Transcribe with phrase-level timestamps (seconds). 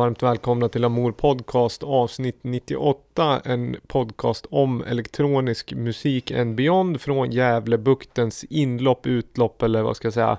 [0.00, 3.40] varmt välkomna till Amor Podcast avsnitt 98.
[3.44, 10.12] En podcast om elektronisk musik and beyond från Gävlebuktens inlopp, utlopp eller vad ska jag
[10.12, 10.38] säga.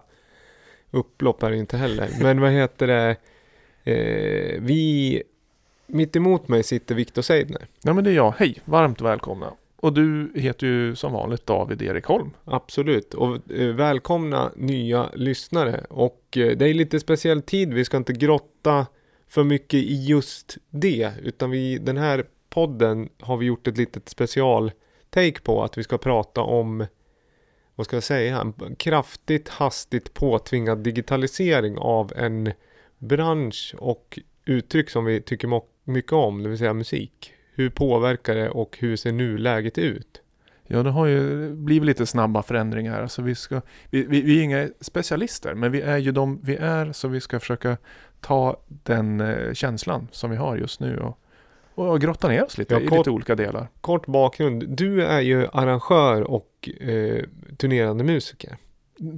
[0.92, 2.10] Upplopp är det inte heller.
[2.22, 3.16] Men vad heter det?
[3.84, 5.24] Eh, vi,
[5.88, 7.68] mitt emot mig sitter Viktor Seidner.
[7.82, 8.34] Ja men det är jag.
[8.38, 9.54] Hej, varmt välkomna.
[9.76, 12.32] Och du heter ju som vanligt David Erik Holm.
[12.46, 15.86] Absolut, och eh, välkomna nya lyssnare.
[15.90, 18.86] Och eh, det är lite speciell tid, vi ska inte grotta
[19.32, 21.12] för mycket i just det.
[21.24, 24.72] Utan vi, den här podden har vi gjort ett litet special
[25.10, 26.86] take på att vi ska prata om
[27.76, 32.52] vad ska jag säga, en kraftigt hastigt påtvingad digitalisering av en
[32.98, 37.34] bransch och uttryck som vi tycker mycket om, det vill säga musik.
[37.54, 40.22] Hur påverkar det och hur ser nuläget ut?
[40.68, 43.02] Ja, det har ju blivit lite snabba förändringar.
[43.02, 46.56] Alltså vi, ska, vi, vi, vi är inga specialister, men vi är ju de vi
[46.56, 47.78] är, så vi ska försöka
[48.22, 51.18] ta den eh, känslan som vi har just nu och,
[51.76, 53.68] och grotta ner oss lite Ja, i kort- lite olika delar.
[53.82, 57.24] Kort bakgrund, du är ju arrangör och eh,
[57.58, 58.58] turnerande musiker.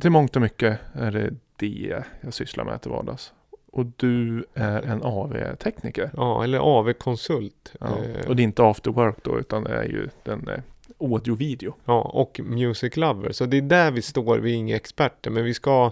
[0.01, 3.33] Till mångt och mycket är det det jag sysslar med till vardags.
[3.71, 6.09] Och du är en AV-tekniker.
[6.17, 7.73] Ja, eller AV-konsult.
[7.79, 7.87] Ja.
[7.87, 10.59] Eh, Och det är inte after work då, utan det är ju den eh,
[10.99, 11.73] audio-video.
[11.85, 13.31] Ja, och music lover.
[13.31, 15.91] Så det är där vi står, vi är inga experter, men vi ska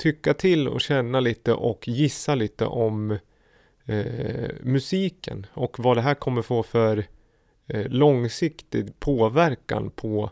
[0.00, 3.10] tycka till och känna lite och gissa lite om
[3.84, 7.04] eh, musiken och vad det här kommer få för
[7.66, 10.30] eh, långsiktig påverkan på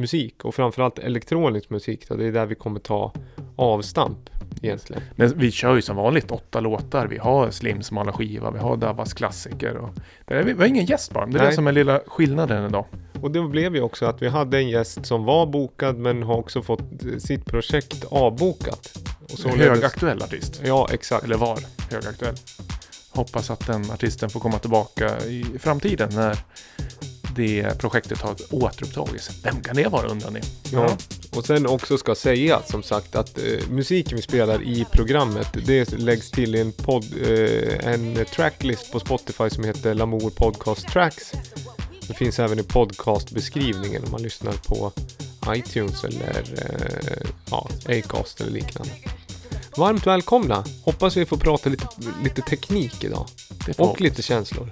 [0.00, 2.08] musik och framförallt elektronisk musik.
[2.08, 2.14] Då.
[2.16, 3.12] Det är där vi kommer ta
[3.56, 4.30] avstamp
[4.62, 5.02] egentligen.
[5.16, 7.06] Men vi kör ju som vanligt åtta låtar.
[7.06, 9.76] Vi har Slims smala skiva, vi har Davas klassiker.
[9.76, 9.90] Och
[10.26, 11.26] det är, vi har ingen gäst bara.
[11.26, 11.48] Det är Nej.
[11.48, 12.84] det som är lilla skillnaden idag.
[13.20, 16.36] Och det blev ju också att vi hade en gäst som var bokad men har
[16.36, 16.82] också fått
[17.18, 18.98] sitt projekt avbokat.
[19.22, 20.62] Och således- Högaktuell artist.
[20.64, 21.24] Ja, exakt.
[21.24, 21.58] Eller var
[21.90, 22.34] högaktuell.
[23.10, 26.38] Hoppas att den artisten får komma tillbaka i framtiden när
[27.36, 29.30] det projektet har återupptagits.
[29.44, 30.40] Vem kan det vara undrar ni?
[30.72, 30.96] Ja,
[31.36, 35.92] och sen också ska säga som sagt att eh, musiken vi spelar i programmet det
[35.92, 41.32] läggs till i en, podd, eh, en tracklist på Spotify som heter Lamour Podcast Tracks.
[42.08, 44.92] Det finns även i podcastbeskrivningen om man lyssnar på
[45.48, 48.92] iTunes eller eh, ja, Acast eller liknande.
[49.76, 50.64] Varmt välkomna!
[50.84, 51.86] Hoppas vi får prata lite,
[52.24, 53.26] lite teknik idag.
[53.78, 54.70] Och lite känslor.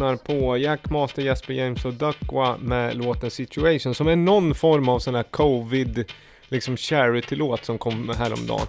[0.00, 4.88] Lyssnar på Jack Master, Jesper James och Duckwa med låten Situation som är någon form
[4.88, 6.04] av sån här covid
[6.48, 8.66] liksom charity-låt som kom häromdagen.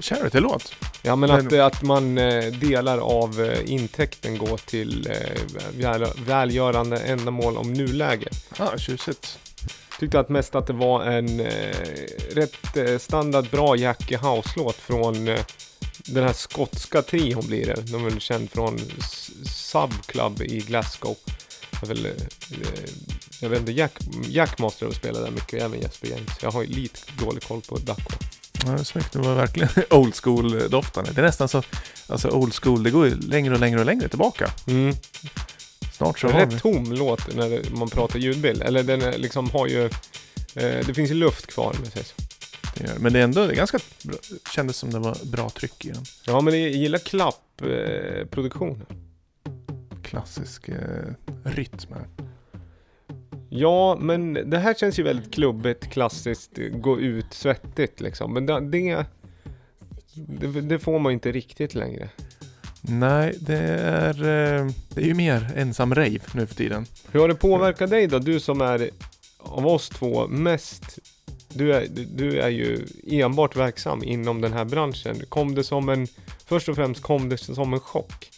[0.00, 0.74] Charity-låt?
[1.02, 5.40] Ja men att, att man eh, delar av eh, intäkten går till eh,
[5.78, 8.28] väl, välgörande ändamål om nuläge.
[8.58, 9.38] Ah, tjusigt.
[10.00, 11.40] Tyckte att mest att det var en
[12.34, 15.28] rätt standard bra Jackie House-låt från
[16.04, 17.82] den här skotska trion blir det.
[17.92, 18.80] De är väl känd från
[19.44, 21.16] Sub Club i Glasgow.
[21.80, 22.12] Jag, väl, eh,
[23.40, 23.92] jag vet inte, Jack,
[24.28, 26.30] Jack måste väl spela där mycket, även Jesper James.
[26.42, 28.26] Jag har ju lite dålig koll på Duckworth.
[28.64, 29.12] Ja, det är snyggt.
[29.12, 31.12] Det var verkligen old school-doftande.
[31.12, 31.62] Det är nästan så,
[32.06, 34.50] alltså old school, det går ju längre och längre och längre tillbaka.
[34.66, 34.94] Mm.
[35.96, 36.54] Snart så har vi...
[36.56, 38.62] Rätt tom låt när det- man pratar ljudbild.
[38.62, 39.84] Eller den är liksom har ju...
[40.54, 42.14] Eh, det finns ju luft kvar om jag säger så.
[42.74, 44.16] Det gör- Men det är ändå det är ganska, bra,
[44.54, 46.02] kändes som det var bra tryck i den.
[46.26, 48.86] Ja men jag gillar klappproduktionen.
[48.90, 48.96] Eh.
[50.02, 50.76] Klassisk eh,
[51.44, 52.06] rytm här.
[53.50, 58.34] ja men det här känns ju väldigt klubbigt, klassiskt, gå ut svettigt liksom.
[58.34, 59.04] Men det, det,
[60.14, 62.08] det, det får man ju inte riktigt längre.
[62.80, 66.86] Nej, det är, eh, det är ju mer ensam rave nu för tiden.
[67.12, 68.18] Hur har det påverkat dig då?
[68.18, 68.90] Du som är
[69.38, 70.98] av oss två mest
[71.54, 75.22] du är, du är ju enbart verksam inom den här branschen.
[75.28, 76.06] Kom det som en,
[76.46, 78.30] först och främst kom det som en chock?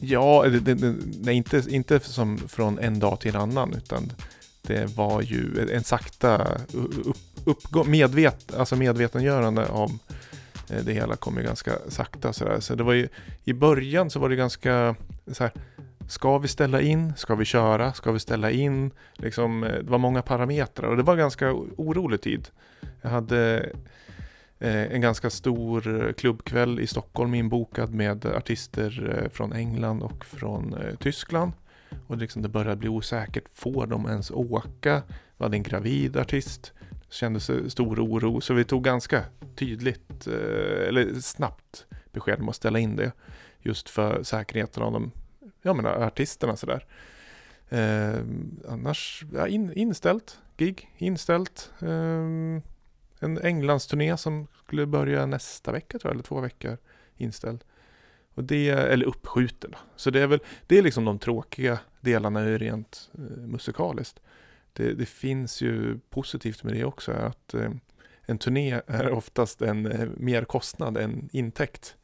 [0.00, 4.12] Ja, det, det, nej, inte, inte som från en dag till en annan, utan
[4.62, 9.98] det var ju en sakta upp, uppgång, medvet, alltså medvetengörande om
[10.70, 12.60] eh, det hela kom ju ganska sakta sådär.
[12.60, 13.08] Så det var ju,
[13.44, 14.94] i början så var det ganska
[15.32, 15.52] så här,
[16.08, 19.98] ska vi ställa in, ska vi köra, ska vi ställa in, liksom, eh, det var
[19.98, 22.48] många parametrar och det var ganska orolig tid.
[23.02, 23.70] Jag hade
[24.58, 30.76] eh, en ganska stor klubbkväll i Stockholm inbokad med artister eh, från England och från
[30.98, 31.52] Tyskland.
[32.06, 35.02] Och liksom det började bli osäkert, får de ens åka?
[35.36, 39.22] Vi hade en gravid artist, det kändes stor oro, så vi tog ganska
[39.56, 43.12] tydligt, eller snabbt besked om att ställa in det.
[43.58, 45.12] Just för säkerheten av de,
[45.66, 46.86] jag menar artisterna sådär.
[47.68, 48.20] Eh,
[48.68, 51.72] annars, ja, in, inställt, gig, inställt.
[51.80, 52.60] Eh,
[53.20, 56.78] en Englandsturné som skulle börja nästa vecka tror jag, eller två veckor
[57.16, 57.64] inställd.
[58.34, 59.74] Och det, eller uppskjuten.
[59.96, 64.20] Så det är väl, det är liksom de tråkiga delarna ur rent eh, musikaliskt.
[64.72, 67.70] Det, det finns ju positivt med det också, att eh,
[68.26, 71.96] en turné är oftast en eh, mer kostnad än intäkt.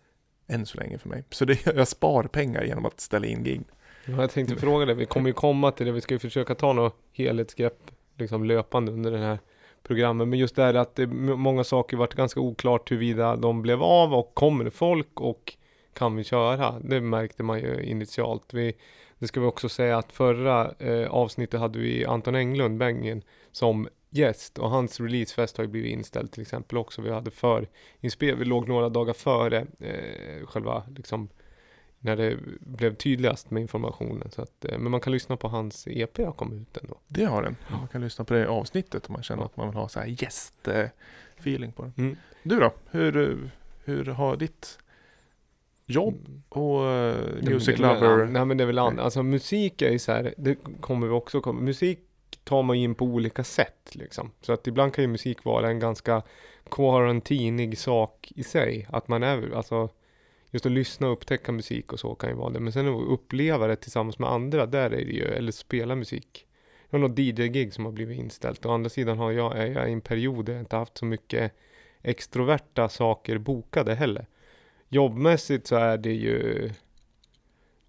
[0.52, 1.24] Än så länge för mig.
[1.30, 3.62] Så det, jag spar pengar genom att ställa in gig.
[4.04, 6.54] Ja, jag tänkte fråga dig, vi kommer ju komma till det, vi ska ju försöka
[6.54, 9.38] ta något helhetsgrepp liksom löpande under den här
[9.82, 10.28] programmet.
[10.28, 14.14] Men just det här att det, många saker varit ganska oklart huruvida de blev av
[14.14, 15.56] och kommer det folk och
[15.94, 16.74] kan vi köra?
[16.80, 18.54] Det märkte man ju initialt.
[18.54, 18.74] Vi,
[19.18, 23.22] det ska vi också säga att förra eh, avsnittet hade vi Anton Englund, Bengen,
[23.52, 27.02] som gäst och hans releasefest har ju blivit inställd till exempel också.
[27.02, 27.68] Vi hade för
[28.00, 31.28] inspel, vi låg några dagar före eh, själva liksom
[31.98, 34.30] när det blev tydligast med informationen.
[34.30, 36.98] Så att, eh, men man kan lyssna på hans EP har kommit ut ändå.
[37.08, 37.56] Det har den.
[37.70, 40.06] Man kan lyssna på det avsnittet om man känner att man vill ha så här
[40.06, 41.92] gäst-feeling på den.
[41.98, 42.16] Mm.
[42.42, 42.72] Du då?
[42.90, 43.50] Hur,
[43.84, 44.78] hur har ditt
[45.86, 46.42] jobb Mm.
[46.48, 46.80] och
[47.42, 48.26] men Music det Lover?
[48.26, 49.04] Nej men det är väl an- Nej.
[49.04, 51.98] alltså musik är ju så här, det kommer vi också komma, musik
[52.44, 54.30] tar man in på olika sätt liksom.
[54.40, 56.22] Så att ibland kan ju musik vara en ganska
[56.70, 58.86] quarantinig sak i sig.
[58.90, 59.88] Att man är, alltså
[60.50, 62.60] just att lyssna och upptäcka musik och så kan ju vara det.
[62.60, 66.46] Men sen att uppleva det tillsammans med andra, där är det ju, eller spela musik.
[66.90, 68.66] Jag har något DJ-gig som har blivit inställt.
[68.66, 71.04] Å andra sidan har jag, är jag i en period där jag inte haft så
[71.04, 71.52] mycket
[72.02, 74.26] extroverta saker bokade heller.
[74.88, 76.70] Jobbmässigt så är det ju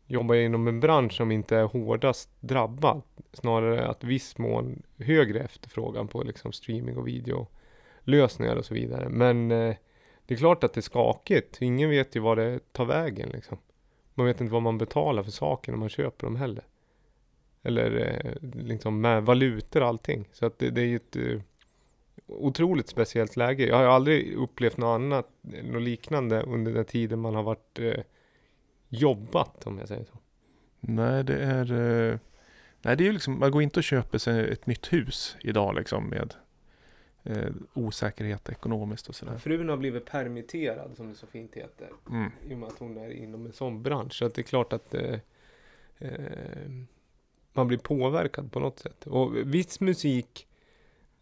[0.07, 3.01] jobbar jag inom en bransch som inte är hårdast drabbad.
[3.33, 9.10] Snarare att viss mån högre efterfrågan på liksom streaming och videolösningar och så vidare.
[9.10, 9.75] Men eh,
[10.25, 11.62] det är klart att det är skakigt.
[11.62, 13.57] Ingen vet ju vad det tar vägen liksom.
[14.13, 16.63] Man vet inte vad man betalar för saker när man köper dem heller.
[17.63, 20.27] Eller eh, liksom med valutor och allting.
[20.31, 21.41] Så att det, det är ju ett eh,
[22.27, 23.67] otroligt speciellt läge.
[23.67, 27.43] Jag har ju aldrig upplevt något annat, eh, något liknande under den tiden man har
[27.43, 28.03] varit eh,
[28.93, 30.17] jobbat om jag säger så.
[30.79, 31.71] Nej, det är...
[32.12, 32.19] eh,
[32.85, 35.75] Nej, det är ju liksom, man går inte och köper sig ett nytt hus idag
[35.75, 36.33] liksom med
[37.23, 39.38] eh, osäkerhet ekonomiskt och sådär.
[39.38, 41.89] Frun har blivit permitterad som det så fint heter.
[42.09, 42.31] Mm.
[42.50, 44.13] I och med att hon är inom en sån bransch.
[44.13, 45.19] Så att det är klart att eh,
[46.00, 46.71] eh,
[47.53, 49.07] man blir påverkad på något sätt.
[49.07, 50.47] Och viss musik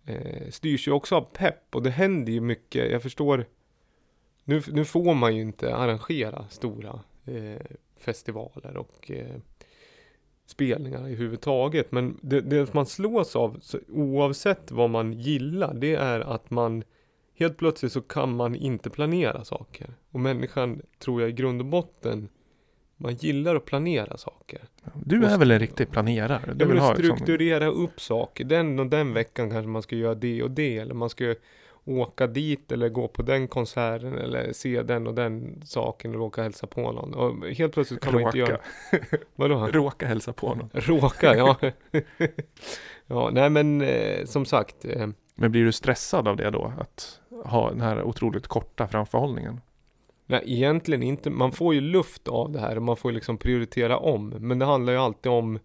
[0.05, 1.75] eh, styrs ju också av pepp.
[1.75, 2.91] Och det händer ju mycket.
[2.91, 3.45] Jag förstår.
[4.43, 6.99] Nu, nu får man ju inte arrangera stora
[7.97, 9.35] festivaler och eh,
[10.45, 11.91] spelningar överhuvudtaget.
[11.91, 16.83] Men det, det man slås av, oavsett vad man gillar, det är att man
[17.35, 19.93] helt plötsligt så kan man inte planera saker.
[20.11, 22.29] Och människan, tror jag i grund och botten,
[22.97, 24.61] man gillar att planera saker.
[25.05, 26.53] Du är väl en riktig planerare?
[26.53, 28.43] Du Jag vill ha liksom- strukturera upp saker.
[28.43, 30.77] Den och den veckan kanske man ska göra det och det.
[30.77, 31.35] Eller man ska
[31.85, 36.43] åka dit eller gå på den konserten eller se den och den saken och råka
[36.43, 37.13] hälsa på någon.
[37.13, 38.57] Och helt plötsligt kan man inte göra...
[39.35, 39.67] Vadå?
[39.67, 40.69] Råka hälsa på honom.
[40.73, 41.57] Råka, ja.
[43.07, 44.85] ja, nej men eh, som sagt.
[44.85, 46.73] Eh, Men blir du stressad av det då?
[46.79, 49.61] Att ha den här otroligt korta framförhållningen?
[50.31, 51.29] nej, egentligen inte.
[51.29, 54.29] Man får ju luft av det här och man får liksom prioritera om.
[54.29, 55.59] Men det handlar ju alltid om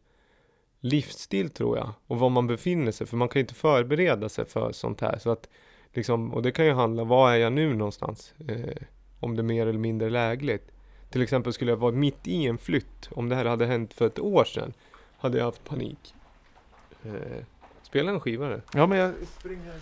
[0.81, 1.93] livsstil tror jag.
[2.07, 3.07] Och var man befinner sig.
[3.07, 5.19] För man kan ju inte förbereda sig för sånt här.
[5.19, 5.49] Så att
[5.97, 8.35] liksom, och det kan ju handla, var är jag nu någonstans?
[8.49, 8.83] Eh,
[9.21, 10.73] om det är mer eller mindre lägligt.
[11.11, 13.09] Till exempel skulle jag vara mitt i en flytt.
[13.11, 14.73] Om det här hade hänt för ett år sedan.
[15.19, 16.15] Hade jag haft panik.
[17.05, 17.45] Eh,
[17.83, 18.61] spela en skiva nu.
[18.75, 19.73] Ja, men jag springer...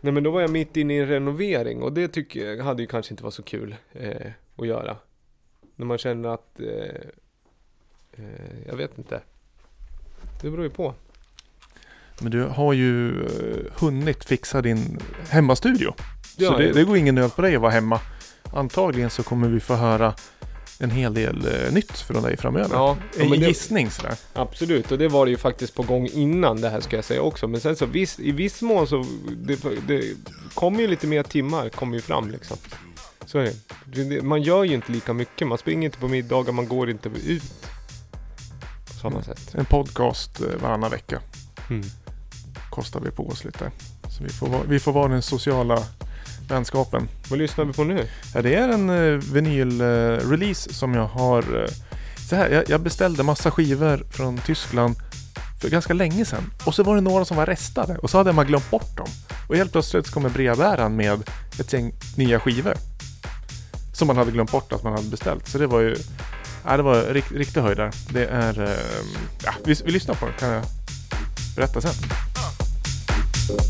[0.00, 2.82] Nej men då var jag mitt inne i en renovering och det tycker jag hade
[2.82, 4.96] ju kanske inte varit så kul eh, att göra.
[5.76, 6.66] När man känner att, eh,
[8.12, 9.20] eh, jag vet inte.
[10.42, 10.94] Det beror ju på.
[12.22, 14.98] Men du har ju eh, hunnit fixa din
[15.30, 15.94] hemmastudio.
[16.36, 18.00] Det så det, det går ingen nöd på dig att vara hemma.
[18.54, 20.14] Antagligen så kommer vi få höra
[20.78, 22.74] en hel del eh, nytt från dig framöver.
[22.74, 24.14] Ja, ja en det, gissning sådär.
[24.32, 24.92] absolut.
[24.92, 27.48] Och det var det ju faktiskt på gång innan det här ska jag säga också.
[27.48, 29.04] Men sen så viss, i viss mån så,
[29.36, 30.02] det, det
[30.54, 32.56] kommer ju lite mer timmar, kommer ju fram liksom.
[33.26, 33.50] Så är
[33.86, 34.22] det.
[34.22, 35.48] Man gör ju inte lika mycket.
[35.48, 37.42] Man springer inte på middagar, man går inte ut.
[38.86, 39.24] På samma Mm.
[39.24, 39.54] sätt.
[39.54, 41.20] En podcast eh, varannan vecka
[41.70, 41.82] Mm.
[42.72, 43.70] Kostar vi på oss lite.
[44.18, 45.78] Så vi får, vara- vi får vara den sociala
[46.48, 47.08] vänskapen.
[47.28, 48.08] Vad lyssnar vi på nu?
[48.34, 51.62] Ja, det är en uh, vinyl-release som jag har...
[51.62, 51.70] eh,
[52.28, 54.94] så här, jag, jag beställde massa skivor från Tyskland
[55.60, 56.52] för ganska länge sedan.
[56.64, 59.06] Och så var det några som var restade och så hade man glömt bort dem.
[59.48, 62.74] Och helt plötsligt kommer brevbäraren med ett gäng nya skivor.
[63.94, 65.48] Som man hade glömt bort att man hade beställt.
[65.48, 65.96] Så det var ju...
[66.66, 67.90] Ja, det var rikt, riktig höjdare.
[68.10, 68.62] Det är...
[68.62, 68.68] eh,
[69.44, 70.62] ja, vi, vi lyssnar på den kan jag
[71.56, 71.92] berätta sen.
[73.48, 73.62] And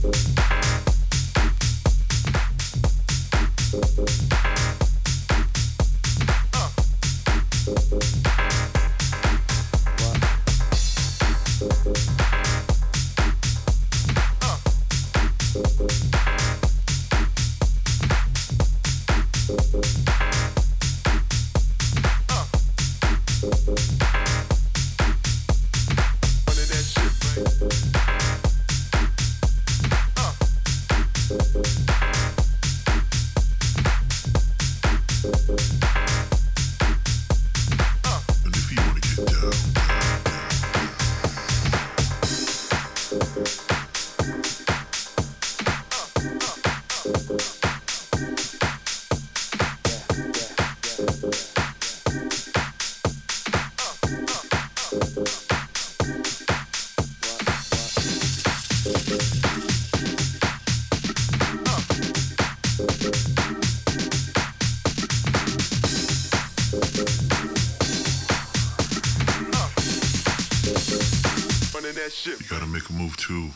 [73.23, 73.51] too.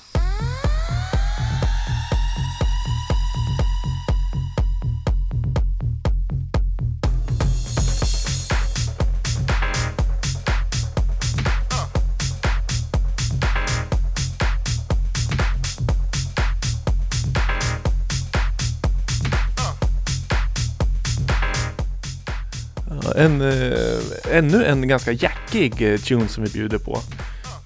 [23.16, 23.98] En, äh,
[24.30, 27.02] ännu en ganska jackig eh, tune som vi bjuder på.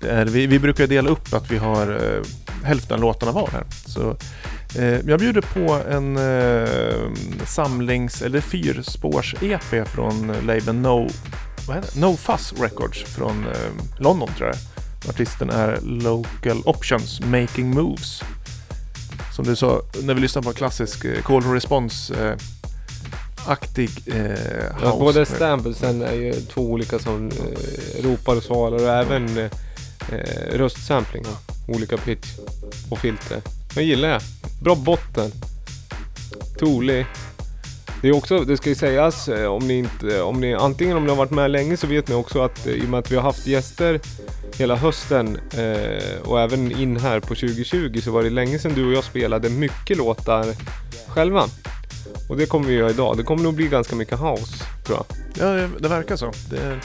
[0.03, 2.23] Är, vi, vi brukar dela upp att vi har eh,
[2.65, 3.65] hälften låtarna var här.
[3.87, 4.17] Så,
[4.79, 11.09] eh, jag bjuder på en eh, samlings eller fyrspårs-EP från labeln No,
[11.95, 14.57] no Fuss Records från eh, London tror jag.
[15.09, 18.23] Artisten är Local Options Making Moves.
[19.37, 22.37] Som du sa när vi lyssnar på klassisk eh, Call and Response eh,
[23.47, 24.77] aktig eh, house.
[24.83, 29.51] Ja, både stampelsen är ju två olika som eh, ropar och svarar och även eh,
[30.13, 31.25] eh, röstsampling.
[31.69, 32.27] Olika pitch
[32.91, 33.43] och filter.
[33.75, 34.21] Jag gillar det.
[34.63, 35.31] Bra botten.
[36.59, 37.07] Tolig.
[38.03, 41.03] Det är också, det ska ju sägas eh, om ni inte, om ni, antingen om
[41.05, 43.11] ni har varit med länge så vet ni också att eh, i och med att
[43.13, 44.01] vi har haft gäster
[44.59, 48.87] hela hösten eh, och även in här på 2020 så var det länge sedan du
[48.87, 50.47] och jag spelade mycket låtar
[51.09, 51.45] själva.
[52.29, 53.17] Och det kommer vi göra idag.
[53.17, 55.07] Det kommer nog bli ganska mycket house, tror jag.
[55.47, 56.33] Ja, det- det verkar så.
[56.51, 56.81] Det är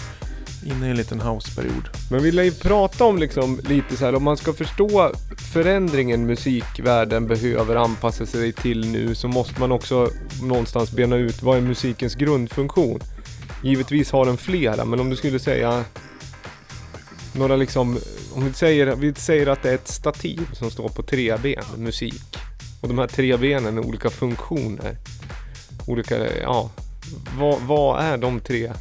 [0.65, 1.89] inne i en liten houseperiod.
[2.12, 5.12] Men vi lär ju prata om liksom lite så här, om man ska förstå
[5.53, 10.10] förändringen musikvärlden behöver anpassa sig till nu så måste man också
[10.41, 13.00] någonstans bena ut vad är musikens grundfunktion.
[13.63, 15.84] Givetvis har den flera, men om du skulle säga
[17.34, 18.00] några liksom,
[18.34, 21.63] om vi säger, vi säger att det är ett stativ som står på tre ben,
[21.77, 22.38] musik.
[22.81, 24.98] Och de här tre benen är olika funktioner.
[25.88, 26.69] Olika, ja,
[27.38, 28.74] vad, vad är de tre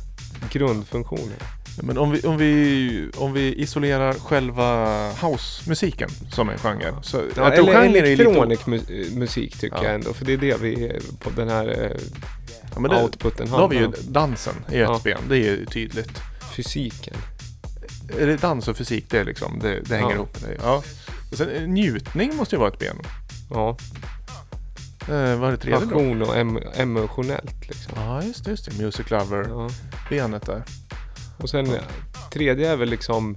[0.53, 1.64] grundfunktionerna?
[1.83, 6.95] Men om vi, om vi, om vi isolerar själva housemusiken som en genre.
[7.03, 9.85] Så Ja, eller lite- elektronisk mu- musik tycker Ja.
[9.85, 12.01] jag ändå, för det är det vi på den här eh,
[12.75, 14.13] ja, men det, outputen Då har vi ju handlar om.
[14.13, 15.01] dansen i ett Ja.
[15.05, 16.19] ben, det är ju tydligt.
[16.57, 17.17] Fysiken.
[18.19, 20.15] Är det dans och fysik, det, är liksom, det, det hänger Ja.
[20.15, 20.41] ihop.
[20.41, 20.83] Det, ja.
[21.31, 22.97] Och sen, eh, njutning måste ju vara ett ben.
[23.51, 23.77] Ja,
[25.09, 25.87] Eh, vad är det tredje då?
[25.87, 27.93] passion och em- emotionellt liksom.
[27.97, 28.83] Ja, just det, just det.
[28.85, 30.55] Music lover-benet Ja.
[30.55, 30.63] där.
[31.37, 31.81] Och sen eh,
[32.33, 33.37] tredje är väl liksom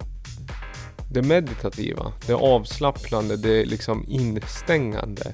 [1.11, 5.33] det meditativa, det avslappnande, det liksom instängande.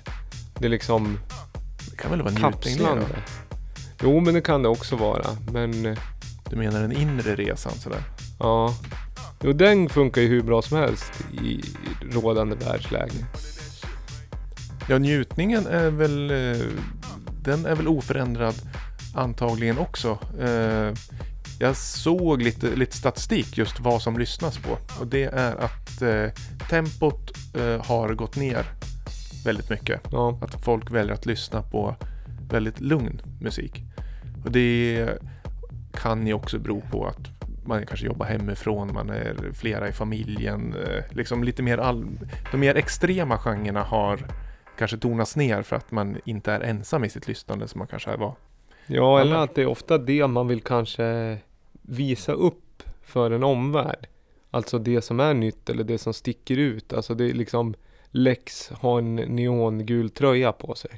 [0.59, 1.19] Det liksom
[1.89, 3.23] Det kan väl vara njutning det?
[4.01, 5.27] Jo, men det kan det också vara.
[5.51, 5.97] Men eh,
[6.49, 8.03] Du menar den inre resan sådär?
[8.39, 8.75] ja,
[9.43, 11.61] jo, den funkar ju hur bra som helst i
[12.11, 13.25] rådande världsläge.
[14.89, 16.67] Ja, njutningen är väl, eh,
[17.41, 18.55] den är väl oförändrad
[19.15, 20.17] antagligen också.
[21.63, 26.29] Jag såg lite, lite statistik just vad som lyssnas på och det är att eh,
[26.69, 28.65] tempot eh, har gått ner
[29.45, 30.01] väldigt mycket.
[30.11, 31.95] Ja, Att folk väljer att lyssna på
[32.49, 33.83] väldigt lugn musik.
[34.45, 35.07] Och det
[35.93, 37.19] kan ju också bero på att
[37.65, 40.75] man kanske jobbar hemifrån, man är flera i familjen.
[40.75, 42.05] eh, Liksom lite mer all...
[42.51, 44.19] De mer extrema genrerna har
[44.77, 48.15] kanske tonats ner för att man inte är ensam i sitt lyssnande som man kanske
[48.15, 48.35] var.
[48.87, 51.37] ja eller att det är ofta det man vill kanske
[51.83, 54.07] visa upp för en omvärld.
[54.51, 56.93] Alltså det som är nytt eller det som sticker ut.
[56.93, 57.73] Alltså det är liksom
[58.11, 60.91] Lex har en neongul tröja på sig.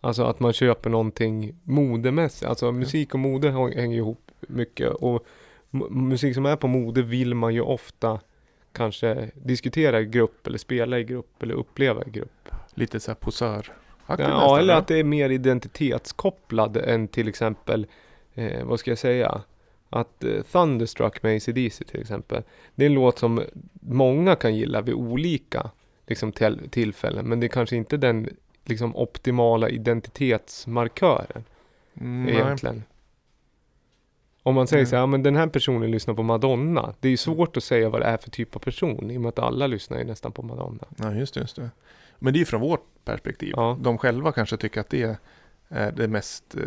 [0.00, 2.44] Alltså att man köper någonting modemässigt.
[2.44, 4.90] Alltså musik och mode hänger ihop mycket.
[4.90, 5.26] Och
[5.70, 8.20] mu- musik som är på mode vill man ju ofta
[8.72, 12.48] kanske diskutera i grupp eller spela i grupp eller uppleva i grupp.
[12.74, 13.72] Lite så här posör
[14.28, 17.86] Ja, eller att det är mer identitetskopplad än till exempel,
[18.34, 19.42] eh, vad ska jag säga,
[19.96, 22.42] att eh, Thunderstruck med ACDC till exempel.
[22.74, 23.42] Det är en låt som
[23.80, 25.70] många kan gilla vid olika
[26.06, 28.28] liksom, till, tillfällen, men det är kanske inte den
[28.64, 31.44] liksom, optimala identitetsmarkören
[32.00, 32.34] Mm, nej.
[32.34, 32.82] egentligen.
[34.42, 34.90] Om man säger Mm.
[34.90, 36.94] så här, ja, men den här personen lyssnar på Madonna.
[37.00, 39.20] Det är ju svårt att säga vad det är för typ av person i och
[39.20, 40.84] med att alla lyssnar ju nästan på Madonna.
[40.96, 41.70] Ja, just det, just det.
[42.18, 43.52] Men det är ju från vårt perspektiv.
[43.56, 43.78] Ja.
[43.80, 45.16] De själva kanske tycker att det är
[45.68, 46.62] det mest eh,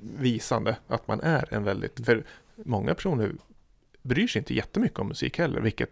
[0.00, 0.76] visande.
[0.86, 2.06] Att man är en väldigt...
[2.06, 2.24] För
[2.56, 3.32] många personer
[4.02, 5.90] bryr sig inte jättemycket om musik heller, vilket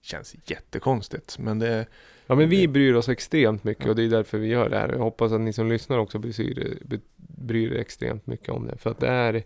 [0.00, 1.38] känns jättekonstigt.
[1.38, 1.86] Men det...
[2.26, 4.88] Ja men vi bryr oss extremt mycket och det är därför vi gör det här.
[4.88, 6.78] Jag hoppas att ni som lyssnar också bryr,
[7.16, 8.76] bryr er extremt mycket om det.
[8.76, 9.42] För att det är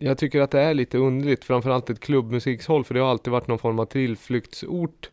[0.00, 3.48] Jag tycker att det är lite underligt, framförallt ett klubbmusikshåll, för det har alltid varit
[3.48, 5.10] någon form av tillflyktsort.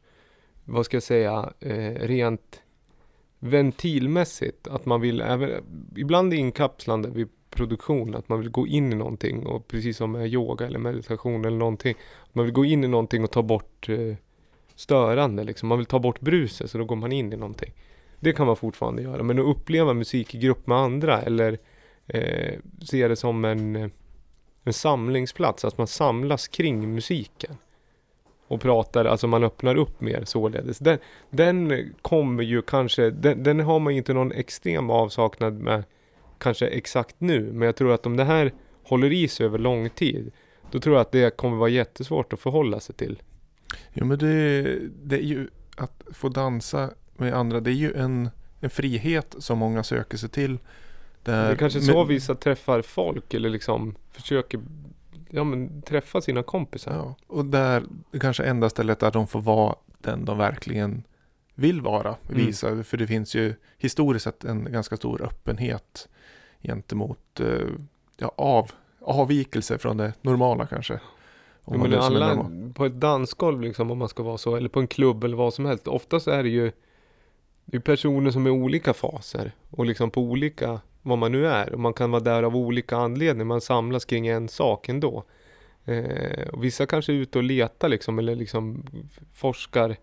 [0.65, 2.61] Vad ska jag säga, eh, rent
[3.39, 4.67] ventilmässigt.
[4.67, 5.63] Att man vill, även,
[5.95, 10.27] ibland inkapslande vid produktion, att man vill gå in i någonting och precis som med
[10.27, 11.95] yoga eller meditation eller någonting.
[12.33, 14.15] Man vill gå in i någonting och ta bort eh,
[14.75, 15.69] störande liksom.
[15.69, 17.73] Man vill ta bort bruset så då går man in i någonting.
[18.19, 19.23] Det kan man fortfarande göra.
[19.23, 21.57] Men att uppleva musik i grupp med andra eller
[22.07, 23.89] eh, se det som en, eh,
[24.63, 25.65] en samlingsplats.
[25.65, 27.57] Att man samlas kring musiken.
[28.49, 30.79] Och pratar, alltså man öppnar upp mer således.
[30.79, 30.97] Den,
[31.29, 35.83] den kommer ju kanske, den, den har man ju inte någon extrem avsaknad med
[36.37, 37.51] kanske exakt nu.
[37.53, 40.31] Men jag tror att om det här håller i sig över lång tid.
[40.71, 43.21] Då tror jag att det kommer vara jättesvårt att förhålla sig till.
[43.93, 44.61] Jo, men det,
[45.03, 47.59] det är ju att få dansa med andra.
[47.59, 50.57] Det är ju en, en frihet som många söker sig till.
[51.23, 54.59] Där, Det är kanske så vissa träffar folk eller liksom försöker
[55.29, 56.93] ja, men, träffa sina kompisar.
[56.93, 57.83] Ja, och där
[58.19, 61.03] kanske enda stället där de får vara den de verkligen
[61.55, 62.15] vill vara.
[62.29, 62.45] Mm.
[62.45, 62.83] Visa.
[62.83, 66.09] För det finns ju historiskt sett en ganska stor öppenhet
[66.61, 67.67] gentemot eh,
[68.17, 70.99] ja, av, avvikelse från det normala kanske.
[71.63, 74.79] Om Ja, men alla, på ett dansgolv liksom om man ska vara så, eller på
[74.79, 75.87] en klubb eller vad som helst.
[75.87, 76.71] Oftast är det ju
[77.71, 81.47] det är personer som är i olika faser och liksom på olika, vad man nu
[81.47, 81.73] är.
[81.73, 85.23] Och man kan vara där av olika anledningar, man samlas kring en sak ändå.
[85.85, 88.85] Eh, och vissa kanske är ute och letar liksom, eller liksom
[89.33, 89.95] forskar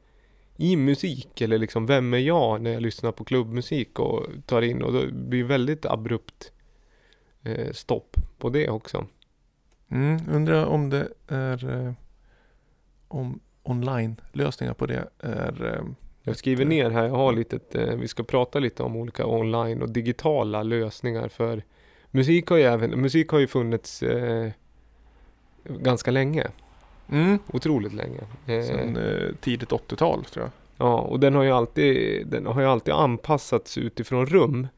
[0.56, 4.82] i musik, eller liksom vem är jag när jag lyssnar på klubbmusik och tar in
[4.82, 6.52] och då blir det väldigt abrupt
[7.42, 9.06] eh, stopp på det också.
[9.88, 11.92] Mm, undrar om det är eh,
[13.08, 15.84] om online-lösningar på det är eh,
[16.26, 19.82] jag skriver ner här, jag har lite, eh, vi ska prata lite om olika online
[19.82, 21.62] och digitala lösningar för
[22.10, 24.50] musik har ju även, musik har ju funnits eh,
[25.64, 26.46] ganska länge.
[27.10, 28.20] mm, Otroligt länge.
[28.46, 30.52] Eh, sen eh, tidigt 80-tal tror jag.
[30.86, 34.68] Ja, och den har ju alltid, den har ju alltid anpassats utifrån rum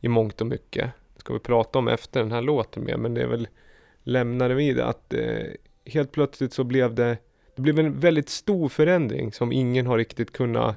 [0.00, 0.90] i mångt och mycket.
[1.14, 3.48] Det ska vi prata om efter den här låten med, men det är väl
[4.02, 5.46] lämnade vi det att eh,
[5.86, 7.16] helt plötsligt så blev det,
[7.56, 10.76] det blev en väldigt stor förändring som ingen har riktigt kunnat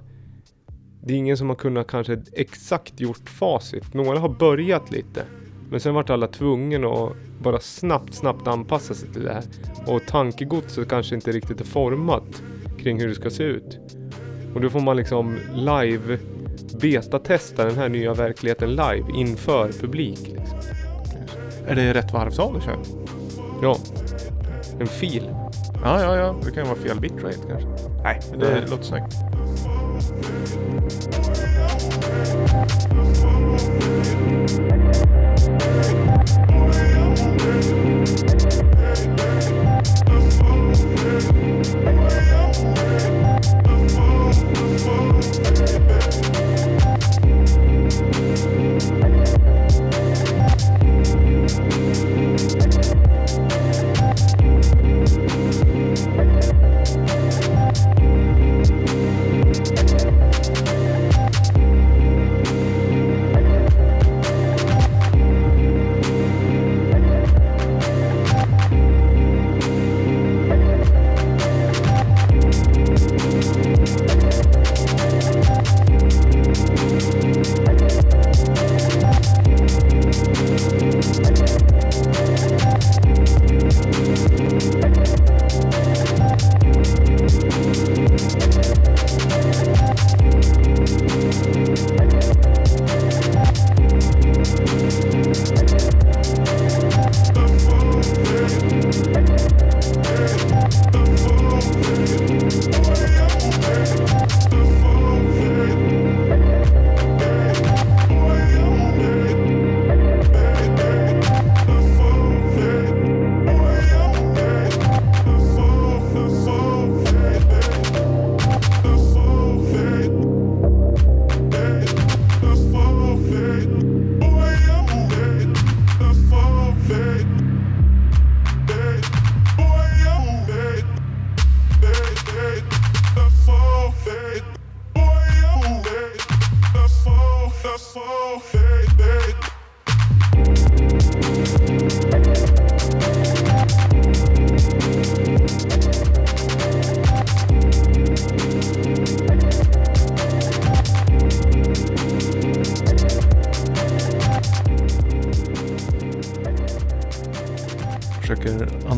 [1.05, 3.93] det är ingen som har kunnat kanske exakt gjort facit.
[3.93, 5.25] Några har börjat lite.
[5.69, 9.43] Men sen vart alla tvungen att bara snabbt, snabbt anpassa sig till det här.
[9.85, 12.43] Och tankegodset kanske inte riktigt är format
[12.79, 13.79] kring hur det ska se ut.
[14.53, 16.19] Och då får man liksom live
[16.81, 20.19] betatesta den här nya verkligheten live inför publik.
[20.27, 20.59] Liksom.
[21.67, 22.79] Är det rätt varvtal du kör?
[23.61, 23.77] Ja,
[24.79, 25.29] en fil.
[25.85, 26.35] Ja, ja, ja.
[26.43, 27.67] Det kan ju vara fel bitrate kanske.
[28.03, 28.61] Nej, men det Nej.
[28.69, 29.15] låter snyggt.
[41.63, 42.04] Försöker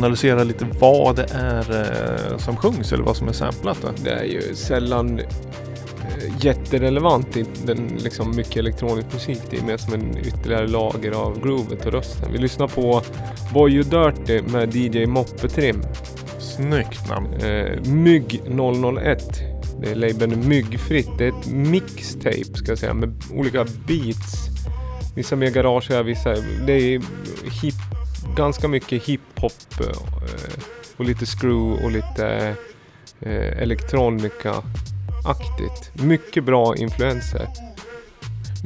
[0.07, 1.81] analysera lite vad det är
[2.31, 3.77] eh, som sjungs eller vad som är samplat.
[3.81, 3.87] Då.
[4.03, 5.25] Det är ju sällan eh,
[6.41, 9.39] jätterelevant i den liksom mycket elektronisk musik.
[9.49, 12.31] Det är mer som en ytterligare lager av groovet och rösten.
[12.31, 13.01] Vi lyssnar på
[13.53, 15.81] Boy You Dirty med DJ Moppetrim.
[16.39, 17.33] Snyggt namn.
[17.33, 19.41] Eh, Mygg 001.
[19.81, 21.09] Det är labeln Myggfritt.
[21.17, 24.47] Det är ett mixtape ska jag säga med olika beats.
[25.15, 26.35] Vissa mer garage, vissa...
[26.65, 27.01] Det är
[27.61, 27.75] hip,
[28.37, 29.87] ganska mycket hiphop eh,
[30.97, 32.55] och lite screw och lite
[33.19, 35.91] eh, elektronika-aktigt.
[35.93, 37.47] Mycket bra influenser.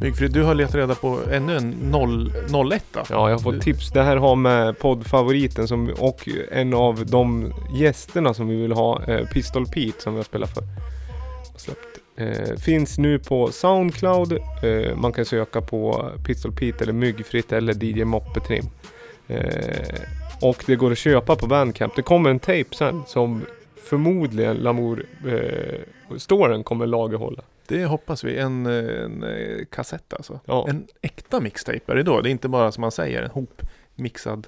[0.00, 2.32] Myggfrid, du har letat reda på ännu en 0,
[2.72, 3.00] 01 då?
[3.10, 3.90] Ja, jag har fått tips.
[3.90, 9.04] Det här har med poddfavoriten som, och en av de gästerna som vi vill ha,
[9.04, 10.64] eh, Pistol Pete, som vi har spelat för.
[11.56, 11.98] Släppt.
[12.16, 14.32] Eh, finns nu på Soundcloud.
[14.32, 18.64] Eh, man kan söka på Pistol Pete eller Myggfritt eller DJ Moppetrim.
[19.28, 20.00] Eh,
[20.42, 21.96] och det går att köpa på Bandcamp.
[21.96, 23.44] Det kommer en tape sen som
[23.82, 27.42] förmodligen Lamour eh, kommer lagerhålla.
[27.66, 28.38] Det hoppas vi.
[28.38, 30.40] En, eh, en eh, kassett alltså.
[30.44, 30.66] Ja.
[30.68, 32.20] En äkta mixtape är det då?
[32.20, 34.46] Det är inte bara som man säger en hopmixad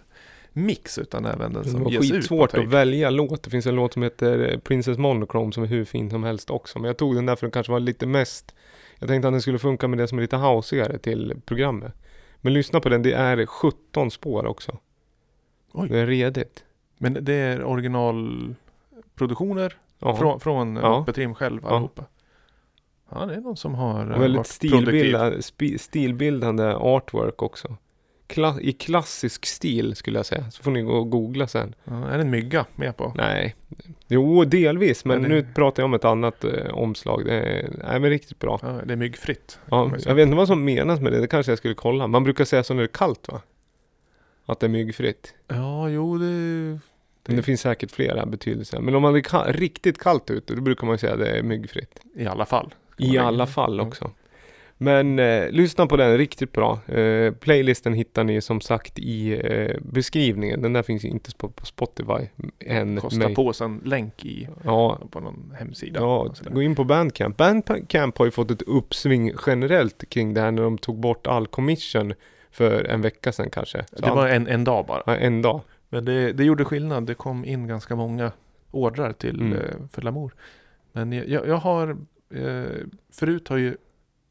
[0.52, 2.62] mix utan även den Det som var ges ut på skitsvårt tape.
[2.62, 3.42] att välja låt.
[3.42, 6.78] Det finns en låt som heter Princess Monochrome som är hur fin som helst också.
[6.78, 8.54] Men jag tog den där för den kanske var lite mest
[8.98, 11.92] Jag tänkte att den skulle funka med det som är lite houseigare till programmet.
[12.44, 14.78] Men lyssna på den, det är 17 spår också.
[15.72, 15.88] Oj.
[15.88, 16.64] Det är redigt.
[16.98, 20.16] Men det är originalproduktioner Ja.
[20.16, 20.82] från, från Ja.
[20.82, 21.04] ja.
[21.04, 21.68] Petrim själv Ja.
[21.68, 22.04] allihopa.
[23.10, 25.32] Ja, det är någon som har eh, väldigt stilbilda,
[25.78, 27.76] stilbildande artwork också.
[28.34, 30.50] Kla- i klassisk stil skulle jag säga.
[30.50, 31.74] Så får ni gå och googla sen.
[31.84, 33.12] Ja, är det en mygga med på?
[33.16, 33.54] Nej,
[34.08, 37.24] jo delvis, men det- nu pratar jag om ett annat eh, omslag.
[37.24, 38.58] Det är, nej, men riktigt bra.
[38.62, 39.58] Ja, det är myggfritt.
[39.70, 42.06] Ja, jag vet inte vad som menas med det, det kanske jag skulle kolla.
[42.06, 43.40] Man brukar säga så när det är kallt va?
[44.46, 45.34] Att det är myggfritt.
[45.48, 46.24] Ja, jo det...
[47.26, 48.80] Men det finns säkert flera betydelser.
[48.80, 51.42] Men om man är ka- riktigt kallt ute, då brukar man säga att det är
[51.42, 52.00] myggfritt.
[52.16, 52.74] I alla fall.
[52.98, 54.10] I alla fall också.
[54.84, 56.78] Men eh, lyssna på den, riktigt bra.
[56.86, 60.62] Eh, playlisten hittar ni som sagt i eh, beskrivningen.
[60.62, 62.28] Den där finns inte på, på Spotify
[62.60, 63.00] än.
[63.00, 63.34] Kosta mig.
[63.34, 66.00] på sig en länk i, Ja, på någon hemsida.
[66.00, 66.50] ja sådär.
[66.50, 67.36] gå in på Bandcamp.
[67.36, 71.46] Bandcamp har ju fått ett uppsving generellt kring det här när de tog bort all
[71.46, 72.14] commission
[72.50, 73.84] för en vecka sedan kanske.
[73.92, 75.02] Så Det var en, en dag bara.
[75.06, 75.60] ja, en dag.
[75.88, 77.06] Men det, det gjorde skillnad.
[77.06, 78.32] Det kom in ganska många
[78.70, 79.52] ordrar till Mm.
[79.52, 79.60] eh,
[79.92, 80.34] för Lamour.
[80.92, 81.96] Men jag, jag jag har
[82.34, 82.64] eh,
[83.12, 83.76] förut har ju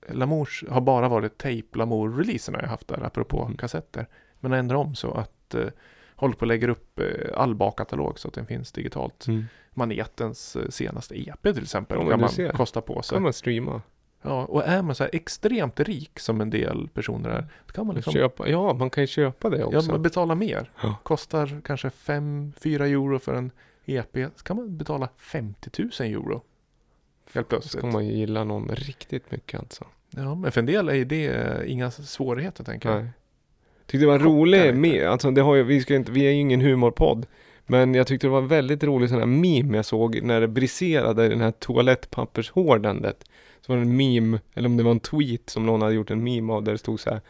[0.09, 3.57] Lamours har bara varit tape Lamour-releaserna jag haft där apropå Mm.
[3.57, 4.07] kassetter.
[4.39, 5.67] Men jag ändrar om så att eh,
[6.15, 9.27] håller på att lägga upp eh, all bakkatalog så att den finns digitalt.
[9.27, 9.45] Mm.
[9.73, 12.51] Manetens eh, senaste EP till exempel Ja, kan man ser.
[12.51, 13.15] kosta på sig.
[13.15, 13.81] kan man streama.
[14.25, 17.87] Ja, och är man så här extremt rik som en del personer är, då kan
[17.87, 19.77] man liksom Köpa, ja, man kan ju köpa det också.
[19.87, 20.71] Ja, man betalar mer.
[20.81, 20.95] Ja.
[21.03, 23.51] Kostar kanske 5-4 euro för en
[23.85, 24.17] EP.
[24.35, 26.41] Så kan man betala 50 000 euro.
[27.33, 27.79] Helt Då plötsligt.
[27.79, 29.85] ska man ju gilla någon riktigt mycket alltså.
[30.09, 33.03] Ja, men för en del är det eh, inga svårigheter tänker jag.
[33.03, 33.11] Nej.
[33.85, 36.39] Tyckte det var roligt med, alltså det har ju, vi, ska inte, vi är ju
[36.39, 37.25] ingen humorpodd.
[37.65, 41.25] Men jag tyckte det var väldigt rolig sån här meme jag såg när det briserade
[41.25, 43.25] i den här toalettpappershårdandet.
[43.61, 46.11] Så var det en meme, eller om det var en tweet som någon hade gjort
[46.11, 47.21] en meme av där det stod så här.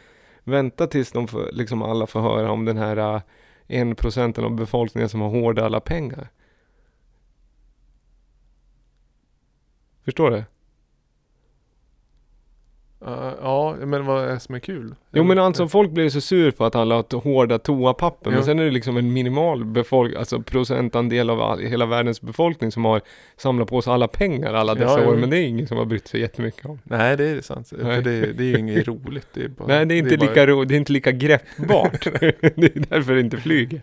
[0.44, 3.22] Vänta tills de får, liksom alla får höra om den här uh,
[3.68, 6.30] en procenten av befolkningen som har hårda alla pengar.
[10.06, 10.44] Förstår du?
[13.08, 14.96] Uh, ja, men vad är det som är kul?
[15.12, 18.30] Jo men alltså folk blir så sur på att alla har hårda toapapper.
[18.30, 18.46] Men Ja.
[18.46, 22.86] sen är det liksom en minimal befolk alltså procentandel av all, hela världens befolkning som
[22.86, 23.02] har
[23.38, 25.14] samlat på sig alla pengar alla dessa Ja, år.
[25.14, 25.20] jo.
[25.20, 26.80] Men det är ingen som har brytt sig jättemycket om.
[26.84, 27.72] Nej, det är sant.
[27.78, 27.96] Nej.
[27.96, 29.28] För det, det är ju inget roligt.
[29.34, 32.04] Det är bara, Nej det är inte bara- lika ro, det är inte lika greppbart.
[32.20, 33.82] det är därför det inte flyger.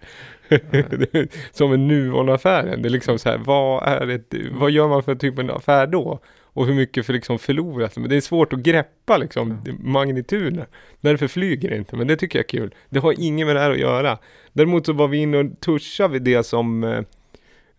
[1.53, 2.83] Som en Nuon-affären.
[2.83, 5.87] Det är liksom så här, vad är det, vad gör man för typ av affär
[5.87, 6.21] då?
[6.53, 7.97] Och hur mycket för liksom förlorat.
[7.97, 10.65] Men det är svårt att greppa liksom magnituden.
[11.01, 11.97] Därför flyger det inte.
[11.97, 12.75] Men det tycker jag är kul.
[12.89, 14.19] Det har inget med det här att göra.
[14.53, 17.01] Däremot så var vi inne och touchade vid det som eh,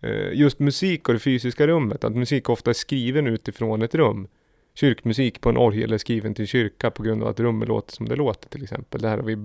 [0.00, 2.04] eh, just musik och det fysiska rummet.
[2.04, 4.28] Att musik ofta är skriven utifrån ett rum.
[4.74, 8.08] Kyrkmusik på en orgel är skriven till kyrka på grund av att rummet låter som
[8.08, 9.02] det låter till exempel.
[9.02, 9.36] Det här har vi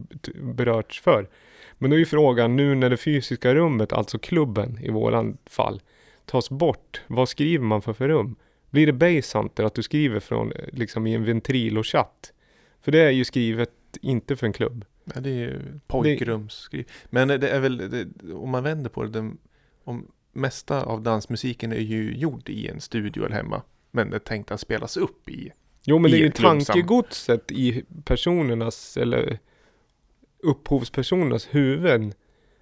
[0.42, 1.28] berörts för.
[1.78, 5.82] Men då är ju frågan nu när det fysiska rummet, alltså klubben i våran fall,
[6.26, 7.02] tas bort.
[7.08, 8.36] Vad skriver man för för rum?
[8.70, 12.34] Blir det basehunter att du skriver från liksom i en ventrilo-chatt?
[12.82, 14.86] För det är ju skrivet inte för en klubb.
[15.14, 16.92] Ja, det är ju pojkrumsskriv.
[17.06, 19.38] Men det är väl, det, om man vänder på det, den,
[19.84, 23.62] om mesta av dansmusiken är ju gjord i en studio eller hemma.
[23.92, 25.52] Men det är tänkt att spelas upp i.
[25.84, 29.40] Jo men det är ju tankegodset i personernas eller
[30.44, 32.14] upphovspersonernas huvuden.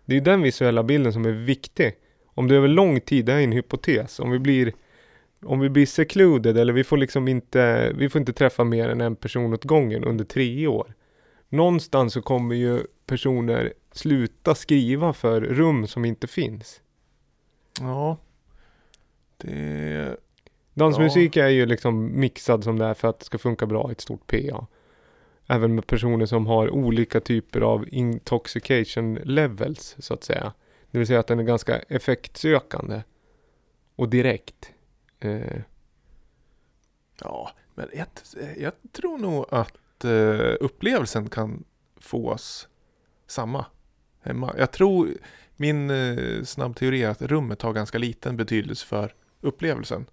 [0.06, 1.96] Det är ju den visuella bilden som är viktig.
[2.26, 4.74] Om det över lång tid, det här är en hypotes, om vi blir
[5.46, 9.02] om vi blir secluded eller vi får liksom inte, vi får inte träffa mer än
[9.02, 10.94] en person åt gången under tre år.
[11.50, 16.82] Någonstans så kommer ju personer sluta skriva för rum som inte finns.
[17.80, 18.18] Ja.
[19.38, 20.18] Det,
[20.74, 23.92] Dansmusik är ju liksom mixad som det är för att det ska funka bra i
[23.92, 24.68] ett stort PA.
[25.48, 30.54] Även med personer som har olika typer av intoxication levels så att säga.
[30.92, 33.02] Det vill säga att den är ganska effektsökande.
[33.96, 34.72] Och direkt.
[35.20, 35.62] Eh,
[37.20, 38.08] ja, men jag,
[38.58, 41.64] jag tror nog att eh, upplevelsen kan
[41.98, 42.68] fås
[43.28, 43.66] samma
[44.22, 44.56] hemma.
[44.58, 45.10] Jag tror,
[45.56, 50.06] min eh, snabb teori är att rummet har ganska liten betydelse för upplevelsen.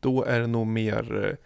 [0.00, 1.36] Då är det nog mer eh,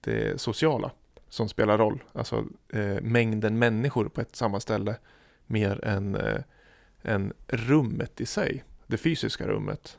[0.00, 0.90] det sociala
[1.28, 2.04] som spelar roll.
[2.12, 4.96] Alltså eh, mängden människor på ett samma ställe
[5.46, 6.40] mer än, eh,
[7.02, 8.64] än rummet i sig.
[8.86, 9.98] Det fysiska rummet.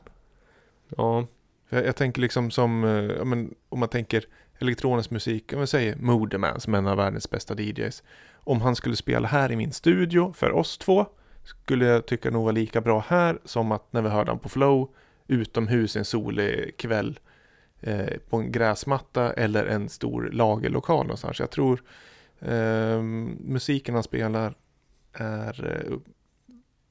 [0.96, 1.26] ja,
[1.68, 4.24] Jag, jag tänker liksom som, eh, men, om man tänker
[4.58, 8.02] elektronisk musik, om man säger Modeman som är en av världens bästa DJs.
[8.34, 11.06] Om han skulle spela här i min studio för oss två,
[11.44, 14.48] skulle jag tycka nog var lika bra här som att när vi hörde han på
[14.48, 14.90] Flow,
[15.28, 17.18] utomhus en solig kväll
[17.80, 21.40] eh, på en gräsmatta eller en stor lagerlokal någonstans.
[21.40, 21.82] Jag tror
[22.40, 23.02] eh,
[23.40, 24.54] musiken han spelar
[25.12, 25.98] är eh,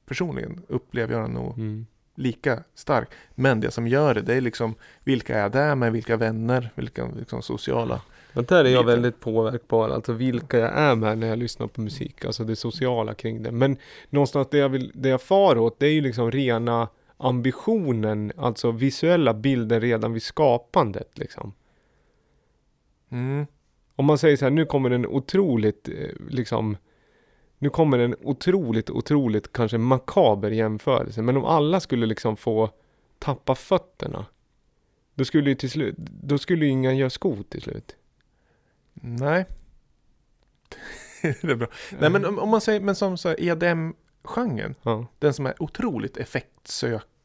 [0.06, 1.86] personligen upplever jag den nog mm.
[2.14, 3.08] lika stark.
[3.34, 4.74] Men det som gör det, det är liksom
[5.04, 8.00] vilka är jag där med, vilka vänner, vilka liksom, sociala
[8.34, 11.80] Och där är jag väldigt påverkbar, alltså vilka jag är med när jag lyssnar på
[11.80, 13.52] musik, alltså det sociala kring det.
[13.52, 13.76] Men
[14.10, 16.88] någonstans det jag, vill, det jag far åt, det är ju liksom rena
[17.20, 21.52] ambitionen, alltså visuella bilder redan vid skapandet liksom.
[23.08, 23.46] Mm.
[23.96, 26.76] Om man säger så här, nu kommer en otroligt, eh, liksom,
[27.58, 31.22] nu kommer en otroligt, otroligt kanske makaber jämförelse.
[31.22, 32.70] Men om alla skulle liksom få
[33.18, 34.26] tappa fötterna,
[35.14, 37.96] då skulle ju till slut, då skulle ju ingen göra skor till slut.
[38.94, 39.46] Nej.
[41.22, 41.68] det är bra.
[41.98, 45.06] Nej men om, om man säger, men som så här EDM-genren, Ja.
[45.18, 46.16] den som är otroligt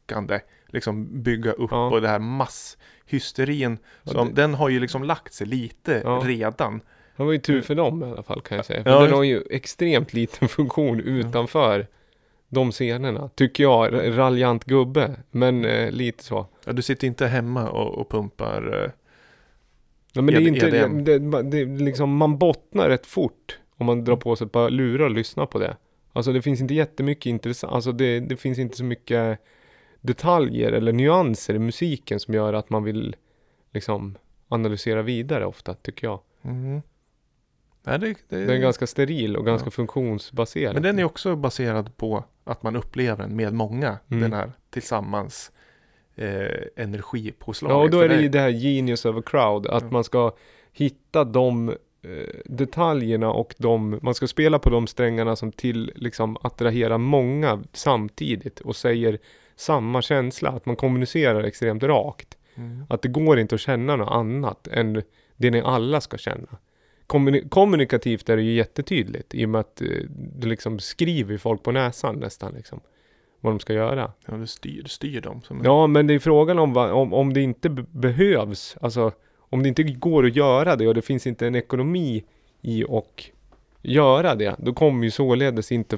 [0.06, 1.90] effektsökande, liksom bygga upp Ja.
[1.90, 6.22] och det här masshysterin, som, det- den har ju liksom lagt sig lite Ja.
[6.26, 6.82] redan.
[7.18, 8.84] Det var ju tur för dem i alla fall kan jag säga.
[8.84, 11.88] För Ja, den har ju extremt liten funktion utanför
[12.50, 13.30] de scenerna.
[13.36, 15.16] Tycker jag, raljant gubbe.
[15.32, 16.48] Men eh, lite så.
[16.66, 18.92] Ja, du sitter inte hemma och, och pumpar eh,
[20.14, 21.04] Ja, men det är ED- inte, EDM.
[21.04, 25.06] det, det, liksom, man bottnar rätt fort om man drar på sig ett par lurar
[25.06, 25.78] och lyssnar på det.
[26.14, 29.40] Alltså det finns inte jättemycket intressant, alltså det, det finns inte så mycket
[30.06, 33.16] detaljer eller nyanser i musiken som gör att man vill
[33.74, 36.20] liksom analysera vidare ofta, tycker jag.
[36.42, 36.82] mm.
[37.88, 39.72] Nej, det, det, Den är ganska steril och ganska Ja.
[39.72, 40.74] funktionsbaserad.
[40.74, 44.22] Men den är också baserad på att man upplever den med många, Mm.
[44.22, 45.52] den här tillsammans
[46.16, 47.76] eh, energipåslaget.
[47.78, 49.90] Ja, och då är det ju det här genius of a crowd, att Ja.
[49.92, 50.32] man ska
[50.72, 51.70] hitta de
[52.02, 57.64] eh, detaljerna och de, man ska spela på de strängarna som till liksom attraherar många
[57.74, 59.18] samtidigt och säger
[59.56, 62.38] samma känsla, att man kommunicerar extremt rakt.
[62.56, 62.86] Mm.
[62.90, 65.02] Att det går inte att känna något annat än
[65.38, 66.48] det ni alla ska känna.
[67.08, 69.88] Kommuni- kommunikativt är det ju jättetydligt i och med att eh,
[70.40, 72.80] du liksom skriver folk på näsan nästan liksom.
[73.42, 74.12] Vad de ska göra.
[74.26, 75.42] Ja, du styr, styr dem.
[75.64, 79.64] Ja, men det är frågan om, va- om, om det inte be- behövs, alltså om
[79.64, 82.24] det inte går att göra det och det finns inte en ekonomi
[82.62, 83.24] i och
[83.82, 85.98] göra det, då kommer ju således inte,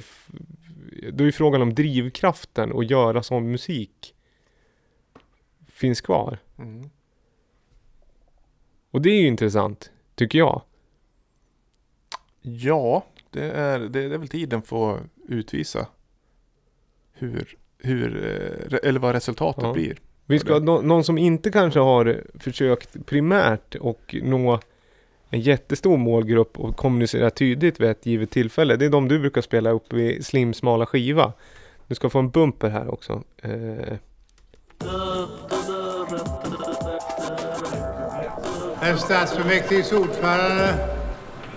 [1.12, 4.14] då är frågan om drivkraften att göra sån musik
[5.66, 6.38] finns kvar.
[6.58, 6.90] Mm.
[8.90, 10.62] Och det är ju intressant, tycker jag.
[12.42, 15.86] Ja, det är, det är väl tiden får utvisa
[17.12, 18.16] hur, hur
[18.72, 19.72] eh, eller vad resultatet Ja.
[19.72, 19.98] blir.
[20.26, 24.60] Vi ska, nå- någon som inte kanske har försökt primärt och nå
[25.30, 28.76] en jättestor målgrupp och kommunicera tydligt vid ett givet tillfälle.
[28.76, 31.32] Det är de du brukar spela upp i slim smala skiva.
[31.86, 33.22] Du ska få en bumper här också.
[33.42, 33.96] Eh,
[38.80, 40.74] Herr stadsfullmäktiges ordförande,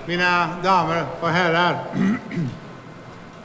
[0.06, 1.80] mina damer och herrar.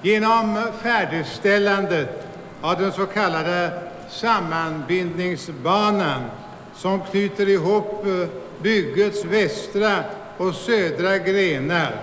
[0.03, 2.27] Genom färdigställandet
[2.61, 3.71] av den så kallade
[4.09, 6.21] sammanbindningsbanan
[6.75, 8.29] som knyter ihop eh,
[8.67, 10.05] byggets västra
[10.37, 12.01] och södra grenar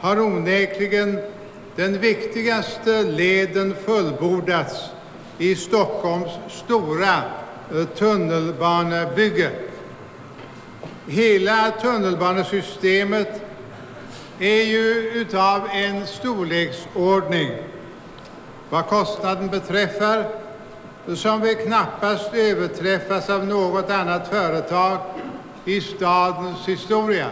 [0.00, 1.18] har onekligen
[1.76, 4.84] den viktigaste leden fullbordats
[5.38, 7.22] i Stockholms stora
[7.74, 9.50] eh, tunnelbanebygge.
[11.06, 13.42] Hela tunnelbanesystemet
[14.38, 17.50] är ju utav en storleksordning
[18.70, 20.24] vad kostnaden beträffar
[21.14, 24.98] som väl knappast överträffas av något annat företag
[25.66, 27.30] i stadens historia.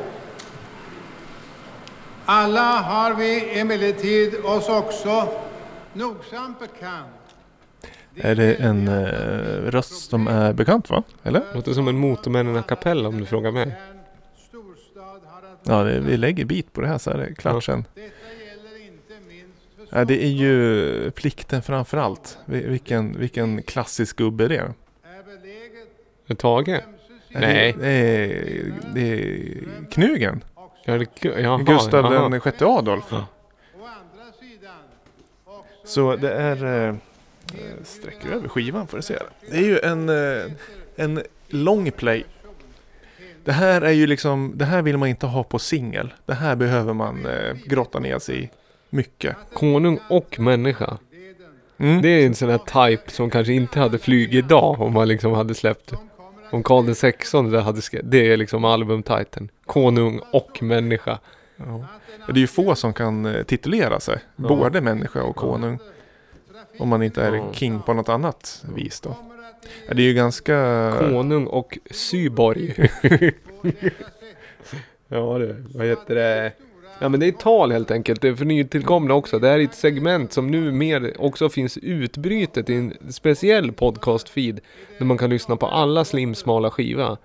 [2.25, 5.29] Alla har vi emellertid oss också
[5.93, 7.07] nogsamt bekant.
[8.17, 9.05] Är det en eh,
[9.71, 11.03] röst som är bekant va?
[11.23, 11.43] Eller?
[11.55, 13.77] låter som en Motormännen a cappella om du frågar mig.
[15.67, 17.61] Ja, det, vi lägger bit på det här så är det klart Ja.
[17.61, 17.85] sen.
[17.95, 18.07] Detta
[18.45, 22.39] gäller inte minst för Ja, det är ju plikten framför allt.
[22.45, 24.61] Vi- Vilken, vilken klassisk gubbe det är.
[24.63, 25.89] är beläget
[26.27, 26.81] Är Tage?
[27.35, 27.75] Nej.
[27.79, 29.41] Det är, det är
[29.91, 30.45] Knugen.
[30.85, 32.29] Ja, det, jaha, Gustav jaha.
[32.29, 33.05] den sjätte Adolf.
[33.11, 33.27] Ja.
[35.85, 36.89] Så det är...
[36.89, 36.95] Eh,
[37.83, 39.19] sträcker över skivan får du se.
[39.51, 40.53] Det är ju en, eh,
[40.97, 42.25] en long play.
[43.45, 46.15] Det här är ju liksom, det här vill man inte ha på singel.
[46.27, 48.51] Det här behöver man eh, grotta ner sig i
[48.91, 49.37] mycket.
[49.53, 50.99] Konung och människa.
[51.79, 52.03] Mm.
[52.03, 55.33] Det är en sån här type som kanske inte hade flugit idag om man liksom
[55.33, 55.93] hade släppt
[56.51, 59.49] om Karl XVI hade skri- Det är liksom albumtiteln.
[59.67, 61.19] Konung och människa.
[61.57, 61.85] Ja.
[62.27, 64.19] Det är ju få som kan eh, titulera sig.
[64.37, 64.49] Ja.
[64.49, 65.79] Både människa och konung.
[66.79, 67.53] Om man inte är Ja.
[67.53, 69.17] king på något annat vis då.
[69.89, 70.93] Det är ju ganska...
[70.99, 72.91] Konung och Syborg.
[75.09, 76.53] ja det, vad heter det?
[77.01, 78.21] Ja men det är tal helt enkelt.
[78.21, 79.39] Det är för nytillkomna också.
[79.39, 84.61] Det här är ett segment som nu mer också finns utbrytet i en speciell podcast-feed.
[84.99, 87.17] Där man kan lyssna på alla slimsmala skiva.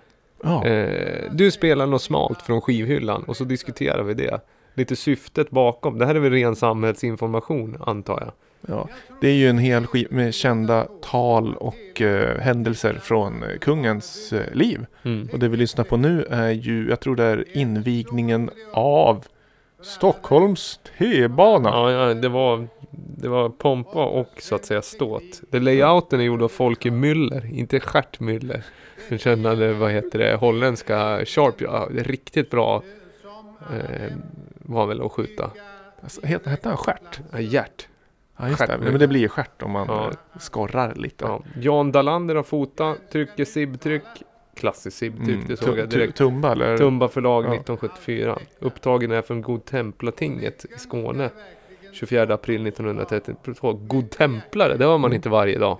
[0.42, 4.40] Ja, Eh, du spelar något smalt från skivhyllan och så diskuterar vi det.
[4.74, 5.98] Lite syftet bakom.
[5.98, 8.32] Det här är väl ren samhällsinformation antar jag.
[8.76, 8.88] ja.
[9.20, 14.32] Det är ju en hel skiva med kända tal och eh, händelser från eh, kungens
[14.32, 14.86] eh, liv.
[15.32, 19.24] Och det vi lyssnar på nu är ju, jag tror det är invigningen av
[19.82, 21.68] Stockholms T-bana.
[21.68, 25.40] Ja, ja det, var, det var pompa och så att säga ståt.
[25.50, 28.62] Det layouten är gjord av Folke Müller, inte Gert Müller.
[29.08, 31.60] Den kända, vad heter det, holländska Sharp.
[31.60, 32.82] Ja, det är riktigt bra
[33.72, 34.12] eh,
[34.58, 35.50] var väl att skjuta.
[36.02, 37.20] Alltså, Hette, hette han Stjärt?
[37.32, 37.88] Ja, Gert.
[38.36, 38.66] Ja, just det.
[38.66, 38.80] Stjärt.
[38.80, 40.10] Men det blir ju stjärt om man Ja.
[40.38, 41.24] skorrar lite.
[41.24, 41.42] Ja.
[41.60, 44.02] Jan Dalander har fotat, trycker SIB-tryck.
[44.60, 45.44] Klassiskt SIB-tryck, Mm.
[45.48, 46.16] det såg jag direkt.
[46.16, 46.76] tu- Tumba eller?
[46.78, 47.48] Tumba förlag Ja.
[47.54, 48.38] 1974.
[48.58, 51.30] Upptagen är från God Templatinget i Skåne.
[51.92, 53.72] 24 april 1932.
[53.72, 55.78] God Templare, det har man inte varje dag.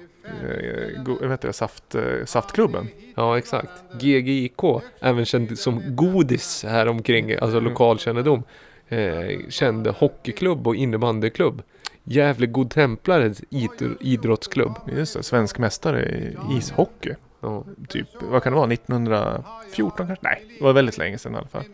[1.20, 2.88] Jag vet inte, saft, eh, saftklubben.
[3.14, 3.70] Ja, exakt.
[4.00, 7.64] GGIK, även känd som Godis här omkring, alltså Mm.
[7.64, 8.42] lokalkännedom.
[8.88, 11.62] Eh, känd hockeyklubb och innebandyklubb.
[12.04, 14.72] Gävle God Templares id- idrottsklubb.
[14.96, 17.14] Just det, svensk mästare i ishockey.
[17.40, 17.64] Ja.
[17.88, 20.16] Typ, vad kan det vara, 1914 kanske?
[20.20, 21.64] Nej, det var väldigt länge sedan i alla fall.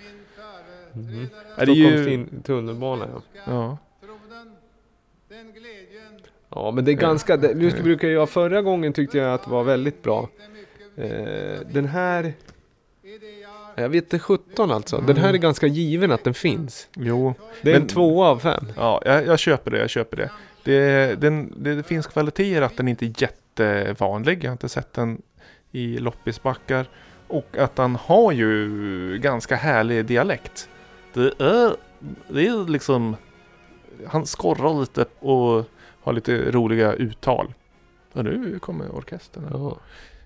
[0.95, 1.27] Mm.
[1.59, 3.23] Ja, det är ju- in- tunnelbana, ja.
[3.47, 3.79] Ja,
[6.51, 7.37] Ja, men det är ganska...
[7.37, 10.29] Det, just brukar jag förra gången tyckte jag att det var väldigt bra.
[10.97, 12.25] Eh, den här...
[13.77, 14.99] är jag vet inte 17 alltså.
[15.01, 16.89] Den här är ganska given att den finns.
[16.95, 17.35] jo.
[17.63, 18.65] Det är Men- en tvåa av fem.
[18.77, 20.31] Ja, jag, jag köper det, jag köper det.
[20.65, 24.45] Det, den, det finns kvaliteter att den inte är jättevanlig.
[24.45, 25.23] Jag har inte sett den
[25.77, 26.87] i loppisbackar.
[27.29, 30.69] Och att han har ju ganska härlig dialekt.
[31.13, 31.77] Det är,
[32.29, 33.17] det är liksom...
[34.07, 35.65] Han skorrar lite och
[36.01, 37.55] har lite roliga uttal.
[38.13, 39.45] Och nu kommer orkestern.
[39.45, 39.51] här.
[39.53, 39.77] Ja.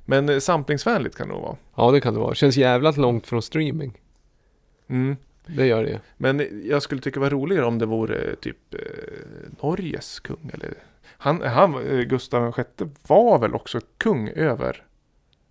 [0.04, 1.56] Men samplingsvänligt kan det nog vara.
[1.74, 2.34] ja, det kan det vara.
[2.34, 4.00] Känns jävligt långt från streaming.
[4.88, 5.16] Mm.
[5.46, 6.00] Det gör det.
[6.16, 8.80] Men jag skulle tycka det var roligare om det vore typ eh,
[9.62, 10.74] Norges kung eller
[11.22, 12.64] han, han, eh, Gustav VI
[13.06, 14.84] var väl också kung över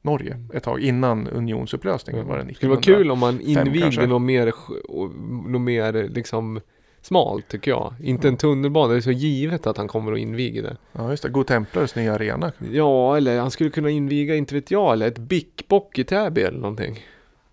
[0.02, 2.97] Norge ett tag innan unionsupplösningen var det Det skulle vara 1900.
[3.04, 4.54] kul om man invigde något mer,
[5.50, 6.62] något mer liksom
[7.02, 7.93] smalt tycker jag.
[8.04, 10.78] Inte en tunnelbana, det är så givet att han kommer att inviga det.
[10.91, 12.52] Ja just det, God Templares nya arena.
[12.72, 16.60] Ja, eller han skulle kunna inviga, inte vet jag, eller ett Bickbock i Täby eller
[16.60, 17.00] någonting.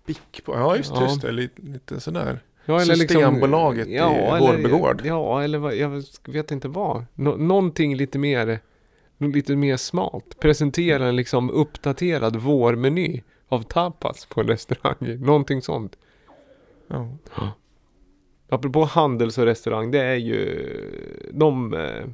[0.05, 1.01] Bick på, ja just, Ja.
[1.03, 2.39] just det, lite, lite sådär.
[2.65, 3.99] Ja, Systembolaget i
[4.39, 4.99] Vårbygård.
[4.99, 7.05] Eller, ja, eller jag vet inte vad.
[7.13, 8.59] Nå, någonting lite mer,
[9.17, 10.39] lite mer smalt.
[10.39, 14.97] Presentera en liksom uppdaterad vårmeny av tapas på en restaurang.
[14.99, 15.97] Någonting sånt.
[16.87, 17.17] Ja.
[18.49, 20.71] Apropå handels och restaurang, det är ju
[21.33, 22.05] de eh,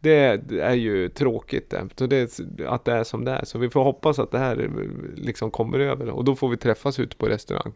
[0.00, 0.14] det
[0.60, 2.68] är, ju tråkigt det.
[2.68, 3.44] Att det är som det är.
[3.44, 6.56] Så vi får hoppas att det här eh, liksom kommer över och då får vi
[6.56, 7.72] träffas ute på restaurang.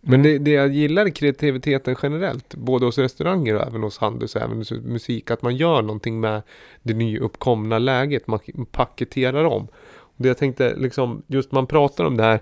[0.00, 4.42] Men det, det jag gillar kreativiteten generellt, både hos restauranger och även hos handels och
[4.42, 6.42] även hos musik, att man gör någonting med
[6.82, 8.40] det nyuppkomna läget, man
[8.70, 9.68] paketerar om.
[9.98, 12.40] Och det jag tänkte, liksom, just man pratar om det här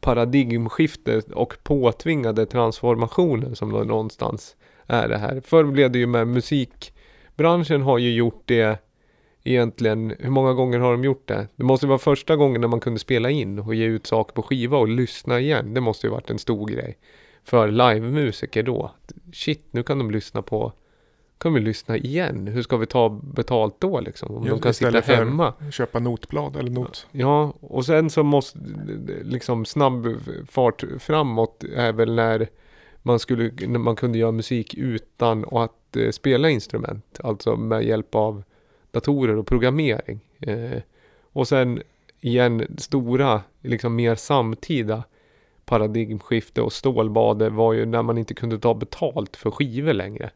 [0.00, 4.56] paradigmskiftet och påtvingade transformationen som någonstans
[4.86, 5.42] är det här.
[5.44, 8.78] Förr blev det ju med musikbranschen har ju gjort det
[9.44, 11.48] egentligen, hur många gånger har de gjort det?
[11.56, 14.42] Det måste vara första gången när man kunde spela in och ge ut saker på
[14.42, 15.74] skiva och lyssna igen.
[15.74, 16.98] Det måste ju varit en stor grej
[17.44, 18.90] för livemusiker då.
[19.32, 20.72] Shit, nu kan de lyssna på
[21.40, 22.46] kan vi lyssna igen?
[22.46, 24.36] Hur ska vi ta betalt då liksom?
[24.36, 25.54] Om Ja, de kan sitta hemma.
[25.70, 27.06] Köpa notblad eller not.
[27.10, 28.58] Ja, och sen så måste
[29.22, 30.06] liksom snabb
[30.48, 32.48] fart framåt är väl när
[33.02, 37.20] man skulle, när man kunde göra musik utan att eh, spela instrument.
[37.24, 38.42] Alltså med hjälp av
[38.90, 40.20] datorer och programmering.
[40.40, 40.78] Eh,
[41.32, 41.82] och sen
[42.20, 45.04] igen stora, liksom mer samtida
[45.64, 50.30] paradigmskifte och stålbade var ju när man inte kunde ta betalt för skivor längre.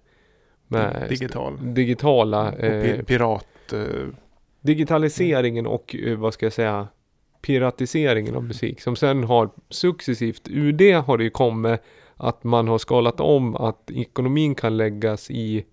[0.68, 1.59] Med Digital.
[1.74, 3.72] digitala eh, pirat...
[3.72, 4.09] Eh,
[4.61, 6.88] digitaliseringen och eh, vad ska jag säga
[7.42, 11.80] piratiseringen av musik som sen har successivt ur det har det ju kommit
[12.16, 15.64] att man har skalat om att ekonomin kan läggas i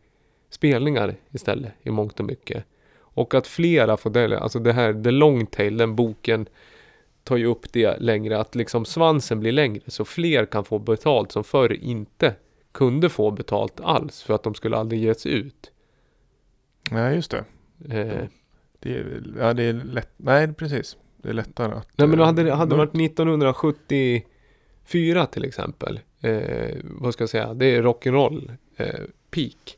[0.49, 2.63] spelningar istället i mångt och mycket.
[3.14, 6.45] Och att flera får det, alltså det här The Long Tail, den boken
[7.24, 11.32] tar ju upp det längre, att liksom svansen blir längre så fler kan få betalt
[11.32, 12.36] som förr inte
[12.72, 15.72] kunde få betalt alls för att de skulle aldrig ges ut.
[16.91, 17.43] nej just det.
[17.99, 18.24] Eh,
[18.80, 20.09] Det är, ja, det är lätt.
[20.18, 20.97] Nej precis.
[21.18, 21.88] Det är lättare att...
[21.95, 25.99] Nej men då hade det eh, hade varit 1974 till exempel.
[26.22, 27.53] Eh, vad ska jag säga?
[27.53, 28.99] Det är rock'n'roll eh,
[29.32, 29.78] peak.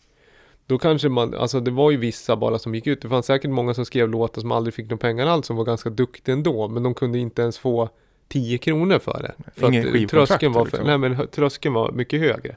[0.67, 3.01] Då kanske man, alltså det var ju vissa bara som gick ut.
[3.01, 5.63] Det fanns säkert många som skrev låtar som aldrig fick några pengar alls som var
[5.63, 6.67] ganska duktiga ändå.
[6.67, 7.89] Men de kunde inte ens få
[8.27, 9.51] 10 kronor för det.
[9.55, 10.85] För Ingen att skivkontrakt, tröskeln var, liksom.
[10.85, 12.55] nej, men tröskeln var mycket högre.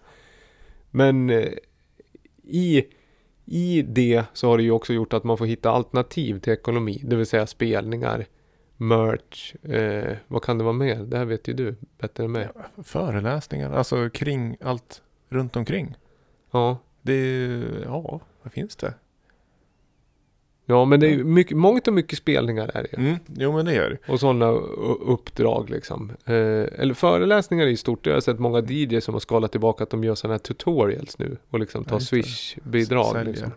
[0.91, 1.49] Men eh,
[2.45, 2.85] i,
[3.45, 7.01] i det så har det ju också gjort att man får hitta alternativ till ekonomi.
[7.05, 8.27] Det vill säga spelningar,
[8.77, 10.97] merch, eh, vad kan det vara mer?
[10.97, 12.49] Det här vet ju du bättre än mig.
[12.85, 15.97] Föreläsningar, alltså kring allt runt omkring.
[16.51, 18.95] Ja, Det är, ja, vad finns det?
[20.67, 22.97] ja men det är mycket, mångt och mycket spelningar är det.
[22.97, 24.13] Mm, jo men det gör det.
[24.13, 24.47] Och sådana
[25.07, 26.13] uppdrag liksom.
[26.25, 26.35] Eh,
[26.81, 28.07] eller föreläsningar är ju stort.
[28.07, 31.19] Jag har sett många DJs som har skalat tillbaka att de gör sådana här tutorials
[31.19, 31.37] nu.
[31.51, 31.99] Och liksom tar.
[31.99, 33.13] Swish-bidrag.
[33.13, 33.33] Säljer.
[33.33, 33.53] Liksom.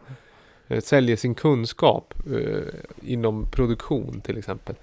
[0.68, 2.64] Eh, säljer sin kunskap eh,
[3.02, 4.76] inom produktion till exempel.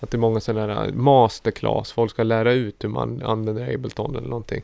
[0.00, 1.92] Att det är många sådana här masterclass.
[1.92, 4.62] Folk ska lära ut hur man använder Ableton eller någonting.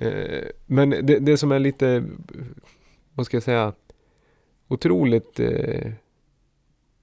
[0.00, 2.04] Eh, men det, det som är lite,
[3.14, 3.72] vad ska jag säga,
[4.68, 5.92] otroligt eh,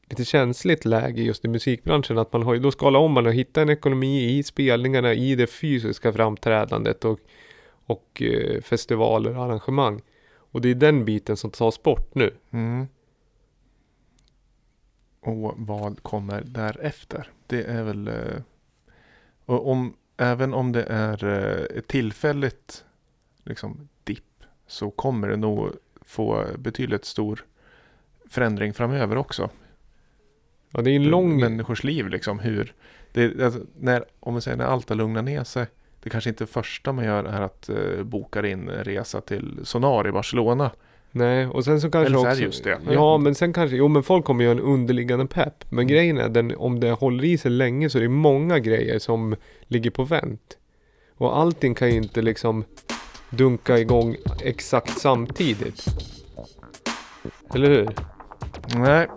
[0.10, 2.18] lite känsligt läge just i musikbranschen.
[2.18, 5.36] Att man har ju då skalat om, man har hittat en ekonomi i spelningarna, i
[5.36, 7.20] det fysiska framträdandet och,
[7.86, 10.02] och eh, festivaler och arrangemang.
[10.52, 12.34] Och det är den biten som tas bort nu.
[12.52, 12.88] Mm.
[15.20, 17.30] Och vad kommer därefter?
[17.48, 18.08] Det är väl...
[18.08, 18.42] eh,
[19.46, 22.86] Och om, även om det är eh, ett tillfälligt
[23.48, 24.24] liksom, dipp
[24.68, 25.72] så kommer det nog
[26.02, 27.46] få betydligt stor
[28.30, 29.50] förändring framöver också.
[30.72, 31.40] Ja, det är en lång...
[31.40, 32.40] Människors liv liksom.
[32.40, 32.74] Hur
[33.12, 35.66] det, alltså, när, om man säger när allt har lugnat ner sig.
[36.04, 40.08] Det kanske inte första man gör är att uh, boka in en resa till Sonar
[40.08, 40.72] i Barcelona.
[41.12, 42.42] Nej, och sen så kanske Eller så också...
[42.42, 42.80] just det.
[42.90, 43.78] Ja, men sen kanske...
[43.78, 45.66] Jo, men folk kommer ha en underliggande pepp.
[45.70, 45.88] Men Mm.
[45.88, 49.36] grejen är den, om det håller i sig länge så är det många grejer som
[49.68, 50.58] ligger på vänt.
[51.18, 52.64] Och allting kan ju inte liksom
[53.30, 55.86] dunka igång exakt samtidigt.
[57.54, 57.90] Eller hur?
[58.76, 59.08] Nej.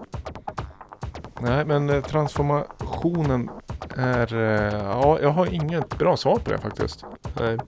[1.40, 3.50] Nej, men eh, transformationen
[3.96, 4.34] är...
[4.34, 7.04] eh, Ja, jag har inget bra svar på det faktiskt.
[7.40, 7.58] Nej.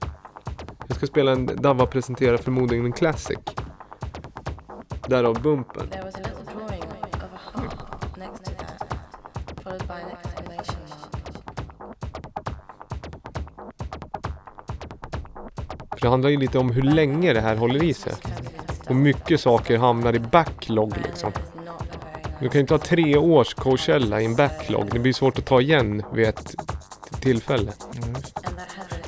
[0.87, 3.37] Jag ska spela en Dava presenterar förmodligen en classic.
[5.07, 5.87] Därav bumpen.
[16.03, 18.13] Det handlar ju lite om hur länge det här håller i sig.
[18.89, 21.31] Och mycket saker hamnar i backlog liksom.
[22.39, 24.89] Du kan ju inte ha tre års Coachella i en backlog.
[24.91, 26.55] Det blir svårt att ta igen vid ett
[27.21, 27.71] tillfälle.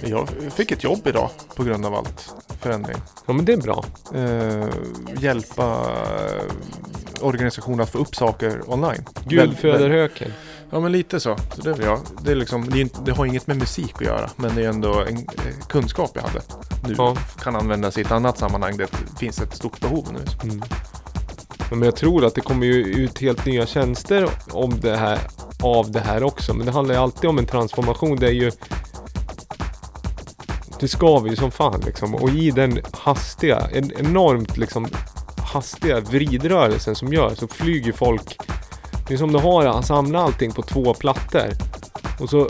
[0.01, 2.97] Jag fick ett jobb idag på grund av allt förändring.
[3.25, 3.85] Ja men det är bra.
[4.13, 4.67] Eh,
[5.23, 9.05] hjälpa eh, organisationer att få upp saker online.
[9.25, 10.31] Gud föder höken.
[10.76, 11.38] Ja men lite så.
[11.55, 11.99] så det, jag.
[12.21, 14.30] Det, är liksom, det, är det har inget med musik att göra.
[14.36, 16.41] Men det är ändå en eh, kunskap jag hade.
[16.88, 17.15] Nu Ja.
[17.43, 18.78] kan användas i ett annat sammanhang.
[18.78, 18.88] Det
[19.19, 20.19] finns ett stort behov nu.
[20.43, 20.63] Mm.
[21.57, 25.19] Ja, Men jag tror att det kommer ju ut helt nya tjänster om det här,
[25.63, 26.53] av det här också.
[26.53, 28.17] Men det handlar ju alltid om en transformation.
[28.17, 28.51] Det är ju...
[30.80, 32.15] Det skaver ju som fan liksom.
[32.15, 34.88] Och i den hastiga, en enormt liksom
[35.38, 38.38] hastiga vridrörelsen som gör så flyger folk.
[39.08, 41.49] Det är som du har samla allting på två plattor.
[42.20, 42.49] Och så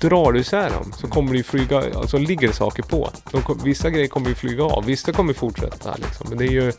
[0.00, 3.10] drar du isär dem så kommer det flyga, alltså ligger det saker på.
[3.30, 6.26] De, vissa grejer kommer ju flyga av, vissa kommer fortsätta liksom.
[6.28, 6.72] Men det är ju...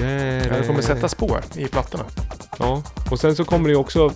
[0.00, 2.04] Ja, det kommer sätta spår i plattorna.
[2.58, 4.12] Ja, och sen så kommer det ju också...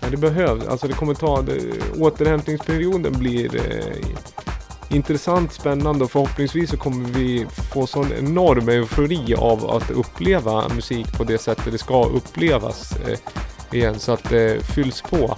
[0.00, 0.66] Ja, det behövs.
[0.68, 1.42] Alltså det kommer ta...
[1.42, 1.58] Det,
[1.98, 3.96] återhämtningsperioden blir eh,
[4.92, 11.12] intressant, spännande och förhoppningsvis så kommer vi få sån enorm eufori av att uppleva musik
[11.12, 13.18] på det sättet det ska upplevas eh,
[13.72, 13.98] igen.
[13.98, 15.36] Så att det fylls på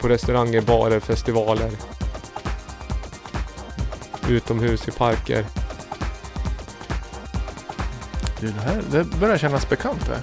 [0.00, 1.70] på restauranger, barer, festivaler.
[4.28, 5.44] Utomhus i parker.
[8.40, 10.20] Du, det, här, det börjar kännas bekant här.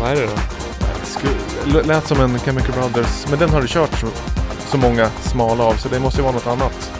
[0.00, 0.55] Vad är det då?
[1.72, 3.26] Lät som en Chemical Brothers.
[3.30, 4.06] Men den har du kört så,
[4.58, 5.74] så många smala av.
[5.74, 6.92] Så det måste ju vara något annat.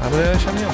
[0.00, 0.72] Ja, men jag känner igen.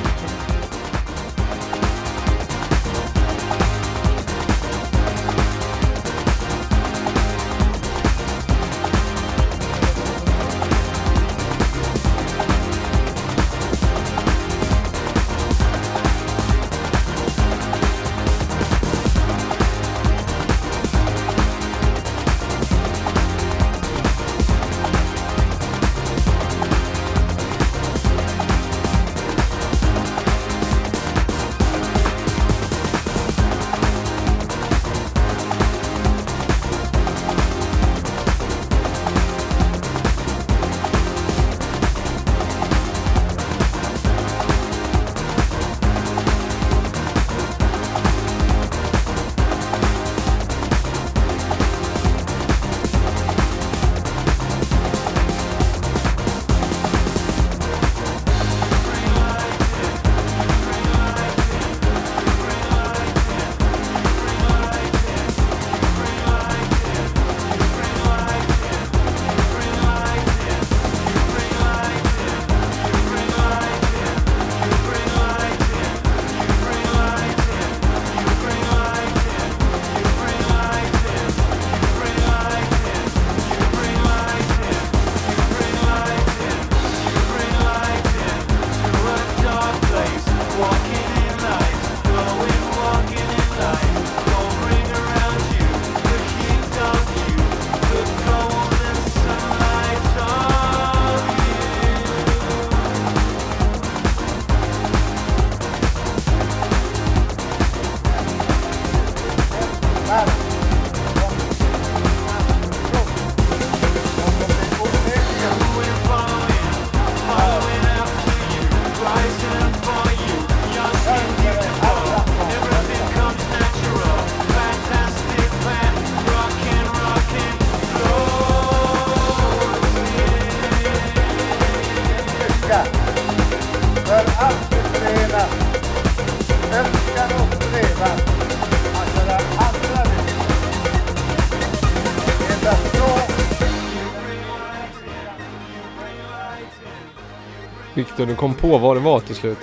[148.16, 149.58] Viktor, du kom på vad det var till slut.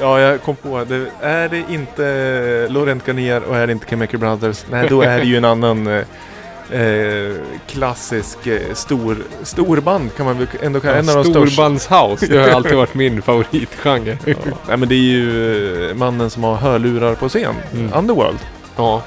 [0.00, 1.06] Ja, jag kom på det.
[1.20, 5.24] Är det inte Laurent Garnier och är det inte Chemical Brothers, nej då är det
[5.24, 7.34] ju en annan eh, eh,
[7.66, 11.46] klassisk eh, stor, storband kan man väl ändå kalla en av de största.
[11.50, 14.18] Storbandshouse, det har alltid varit min favoritgenre.
[14.24, 14.34] Ja.
[14.68, 17.92] Nej men det är ju eh, mannen som har hörlurar på scen, Mm.
[17.94, 18.38] Underworld.
[18.76, 19.02] Ja.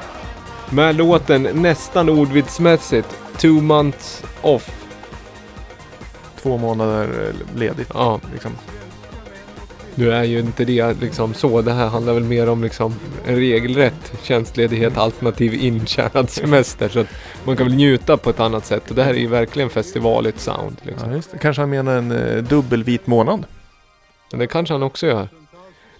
[0.70, 4.70] Med låten nästan ordvitsmässigt Two months off.
[6.42, 7.10] Två månader
[7.56, 8.52] ledigt Ja, liksom.
[9.96, 11.62] Nu är ju inte det liksom så.
[11.62, 16.90] Det här handlar väl mer om liksom en regelrätt tjänstledighet alternativ intjänad semester.
[16.90, 17.08] Så att
[17.44, 18.90] man kan väl njuta på ett annat sätt.
[18.90, 20.78] Och det här är ju verkligen festivaligt sound.
[20.82, 21.14] Liksom.
[21.14, 21.22] Ja.
[21.42, 23.46] Kanske han menar en eh, dubbelvit månad.
[24.32, 25.28] Men det kanske han också gör.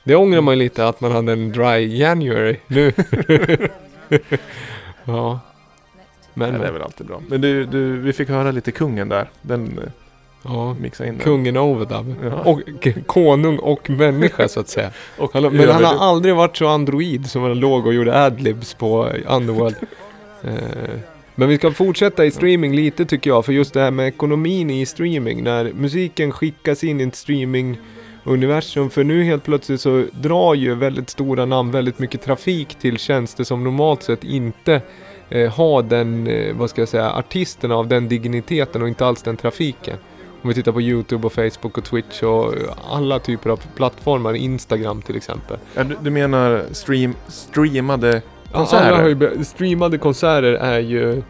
[0.04, 2.94] Det ångrar man ju lite att man hade en dry January nu.
[5.06, 5.40] ja.
[6.34, 7.22] Men, Nej, det är väl alltid bra.
[7.28, 9.30] Men du, du, vi fick höra lite kungen där.
[9.42, 9.90] Den eh,
[10.44, 10.74] ja.
[10.74, 11.24] mixade in den.
[11.24, 12.16] Kungen Overdub.
[12.24, 12.52] Ja.
[12.52, 12.62] Och
[13.06, 14.90] konung och människa så att säga.
[15.18, 18.74] Och Han, men han har aldrig varit så android som han låg och gjorde adlibs
[18.74, 19.76] på Underworld.
[20.44, 20.52] eh,
[21.36, 24.70] men vi ska fortsätta i streaming lite tycker jag, för just det här med ekonomin
[24.70, 25.44] i streaming.
[25.44, 28.90] När musiken skickas in i ett streaming-universum.
[28.90, 33.44] För nu helt plötsligt så drar ju väldigt stora namn väldigt mycket trafik till tjänster
[33.44, 34.82] som normalt sett inte
[35.30, 39.22] eh, har den, eh, vad ska jag säga, artisterna av den digniteten och inte alls
[39.22, 39.98] den trafiken.
[40.42, 42.54] Om vi tittar på YouTube och Facebook och Twitch och
[42.92, 45.58] alla typer av plattformar, Instagram till exempel.
[45.76, 48.22] Ja, du, du menar stream, streamade
[48.52, 48.92] Ja, konserter?
[48.92, 51.24] Har ju, streamade konserter är ju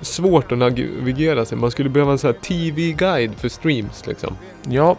[0.00, 1.58] svårt att navigera sig.
[1.58, 4.36] Man skulle behöva en sån här TV-guide för streams liksom.
[4.68, 4.96] Ja,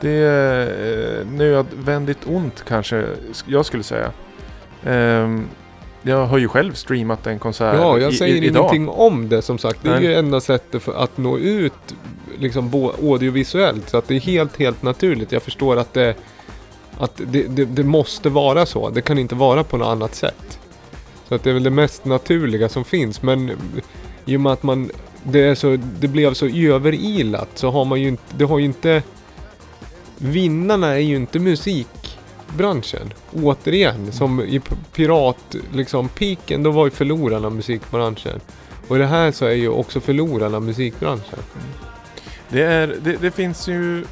[0.00, 3.06] det är eh, nödvändigt ont kanske
[3.46, 4.10] jag skulle säga.
[4.84, 5.48] Ehm,
[6.06, 8.60] jag har ju själv streamat en konsert Ja, jag säger i, idag.
[8.60, 9.78] ingenting om det som sagt.
[9.82, 10.04] Det är Nej.
[10.04, 11.94] ju enda sättet för att nå ut
[12.38, 13.88] liksom audiovisuellt.
[13.88, 15.32] Så att det är helt, helt naturligt.
[15.32, 16.14] Jag förstår att det,
[16.98, 18.90] att det, det, det måste vara så.
[18.90, 20.58] Det kan inte vara på något annat sätt.
[21.28, 23.22] Så att det är väl det mest naturliga som finns.
[23.22, 23.52] Men
[24.24, 24.90] i och med att man,
[25.22, 29.02] det, så, det blev så överilat så har man ju inte, det har ju inte,
[30.18, 31.38] vinnarna är ju inte
[32.46, 33.12] musikbranschen.
[33.32, 34.60] Återigen, som i
[34.92, 38.40] pirat, liksom piken, då var ju förlorarna musikbranschen.
[38.88, 41.38] Och det här så är ju också förlorarna musikbranschen.
[42.48, 44.04] Det, är, det, det finns ju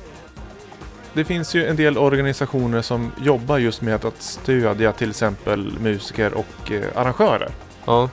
[1.15, 6.35] det finns ju en del organisationer som jobbar just med att stödja till exempel musiker
[6.35, 7.51] och eh, arrangörer.
[7.85, 8.11] Ja,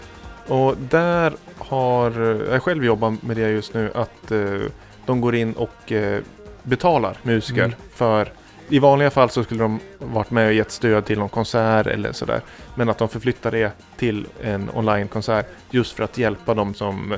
[0.48, 2.12] Och där har
[2.52, 4.62] jag själv jobbat med det just nu att eh,
[5.06, 6.22] de går in och eh,
[6.64, 7.76] betalar musiker Mm.
[7.94, 8.32] för
[8.72, 12.12] i vanliga fall så skulle de varit med och gett stöd till någon konsert eller
[12.12, 12.42] sådär.
[12.76, 17.18] Men att de förflyttar det till en onlinekonsert just för att hjälpa dem som eh,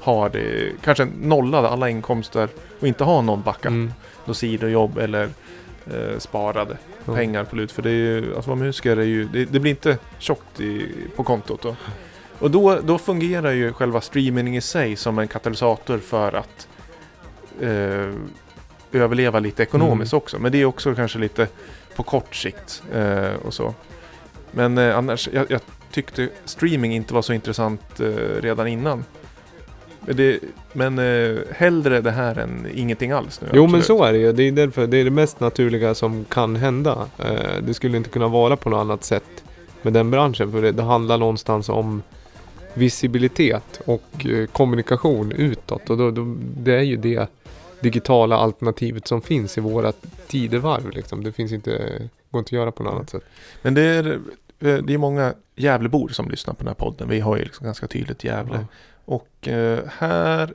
[0.00, 2.48] har det, kanske nollade alla inkomster
[2.80, 3.66] och inte har någon backup.
[3.66, 3.92] mm.
[4.24, 5.28] Något sidojobb eller
[5.86, 6.76] eh, sparade
[7.06, 7.14] Ja.
[7.14, 7.72] pengar på lut.
[7.72, 10.86] För det är ju, att vara musiker är ju, det, det blir inte tjockt i,
[11.16, 11.62] på kontot.
[11.62, 11.76] Då.
[12.38, 16.68] Och då, då fungerar ju själva streaming i sig som en katalysator för att
[17.60, 18.12] eh,
[18.94, 20.18] överleva lite ekonomiskt Mm.
[20.22, 20.38] också.
[20.38, 21.48] Men det är också kanske lite
[21.96, 23.74] på kort sikt eh, och så.
[24.50, 25.60] Men eh, annars, jag, jag
[25.92, 28.06] tyckte streaming inte var så intressant eh,
[28.40, 29.04] redan innan.
[30.00, 30.38] Men Det,
[30.72, 33.48] men eh, hellre det här än ingenting alls nu.
[33.52, 33.86] Jo men absolut.
[33.86, 34.32] så är det ju.
[34.32, 37.06] Det är därför det är det mest naturliga som kan hända.
[37.18, 39.44] Eh, det skulle inte kunna vara på något annat sätt
[39.82, 40.52] med den branschen.
[40.52, 42.02] För det, det handlar någonstans om
[42.74, 45.90] visibilitet och eh, kommunikation utåt.
[45.90, 47.28] Och då, då, det är ju det
[47.84, 49.92] digitala alternativet som finns i våra
[50.26, 50.90] tidevarv.
[50.90, 51.24] Liksom.
[51.24, 51.70] Det finns inte,
[52.30, 53.24] går inte att göra på något annat sätt.
[53.62, 54.12] Men det är,
[54.60, 57.08] eh, det är många Gävlebor som lyssnar på den här podden.
[57.08, 58.58] Vi har ju liksom ganska tydligt Gävle.
[58.58, 58.66] Ja.
[59.04, 60.54] Och eh, här,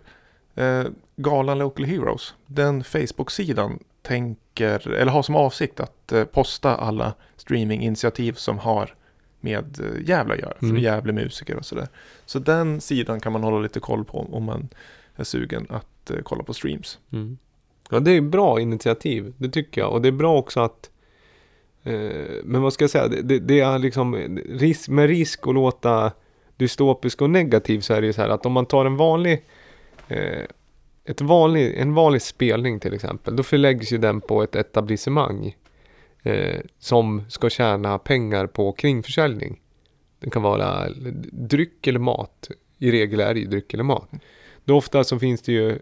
[0.55, 7.13] eh, Galan Local Heroes, den Facebook-sidan tänker, eller har som avsikt att eh, posta alla
[7.37, 8.93] streaminginitiativ som har
[9.39, 10.53] med Gävle att göra.
[10.61, 10.75] Mm.
[10.75, 11.87] För Gävle musiker och sådär.
[12.25, 14.69] Så den sidan kan man hålla lite koll på om man
[15.15, 16.99] är sugen att eh, kolla på streams.
[17.11, 17.37] Mm.
[17.89, 19.33] Ja, det är bra initiativ.
[19.37, 19.91] Det tycker jag.
[19.91, 20.89] Och det är bra också att
[21.83, 21.93] eh,
[22.43, 23.07] men vad ska jag säga?
[23.07, 24.15] Det, det, det är liksom
[24.49, 26.11] risk, med risk att låta
[26.57, 29.45] dystopisk och negativ så är det ju så här att om man tar en vanlig
[30.07, 30.45] eh,
[31.09, 35.55] ett vanlig, en vanlig spelning till exempel, då förläggs ju den på ett etablissemang
[36.23, 39.61] eh, som ska tjäna pengar på kringförsäljning.
[40.19, 40.89] Det kan vara
[41.31, 42.49] dryck eller mat.
[42.77, 44.09] I regel är det ju dryck eller mat.
[44.65, 45.79] Då ofta så finns det ju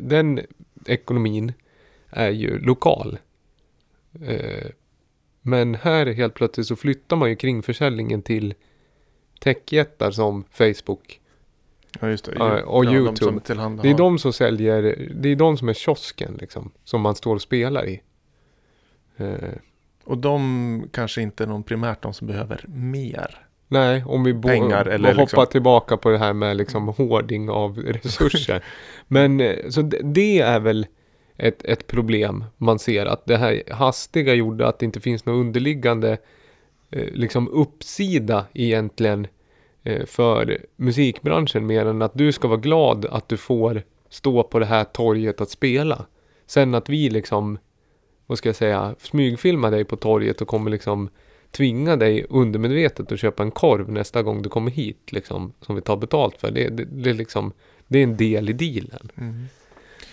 [0.00, 0.40] den
[0.86, 1.52] ekonomin
[2.10, 3.18] är ju lokal.
[4.22, 4.70] Eh,
[5.42, 8.54] men här helt plötsligt så flyttar man ju kringförsäljningen till
[9.40, 11.20] techjättar som Facebook
[12.00, 12.62] Ja, just det.
[12.62, 13.40] Och ja, YouTube.
[13.46, 13.76] De.
[13.82, 16.70] Det är de som säljer, det är de som är kiosken liksom.
[16.84, 18.02] Som man står och spelar i.
[19.16, 19.36] Eh,
[20.04, 23.46] Och de kanske inte är någon primärt de som behöver mer.
[23.68, 27.78] Nej, om vi Pengar eller hoppar liksom- tillbaka på det här med liksom hoarding av
[27.78, 28.64] resurser.
[29.08, 30.86] Men eh, så det, det är väl
[31.36, 33.06] ett, ett problem man ser.
[33.06, 36.18] Att det här hastiga gjorde att det inte finns någon underliggande
[36.90, 39.26] eh, liksom uppsida egentligen
[39.82, 44.58] eh, för musikbranschen mer än att du ska vara glad att du får stå på
[44.58, 46.06] det här torget att spela.
[46.46, 47.58] Sen att vi liksom,
[48.26, 51.08] vad ska jag säga, smygfilmar dig på torget och kommer liksom
[51.56, 55.80] tvinga dig undermedvetet att köpa en korv nästa gång du kommer hit liksom, som vi
[55.82, 56.50] tar betalt för.
[56.50, 57.52] Det, det, det är liksom,
[57.86, 59.08] det är en del i dealen.
[59.14, 59.46] Men,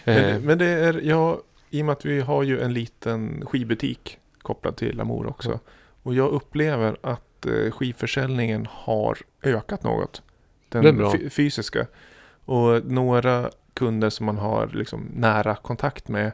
[0.06, 3.46] Eh, det- men det är, ja, i och med att vi har ju en liten
[3.46, 5.60] skivbutik kopplad till Lamour också.
[6.04, 10.22] Och jag upplever att eh, skivförsäljningen har ökat något.
[10.70, 10.84] Den
[11.30, 11.88] fysiska.
[12.46, 16.32] Och några kunder som man har liksom nära kontakt med.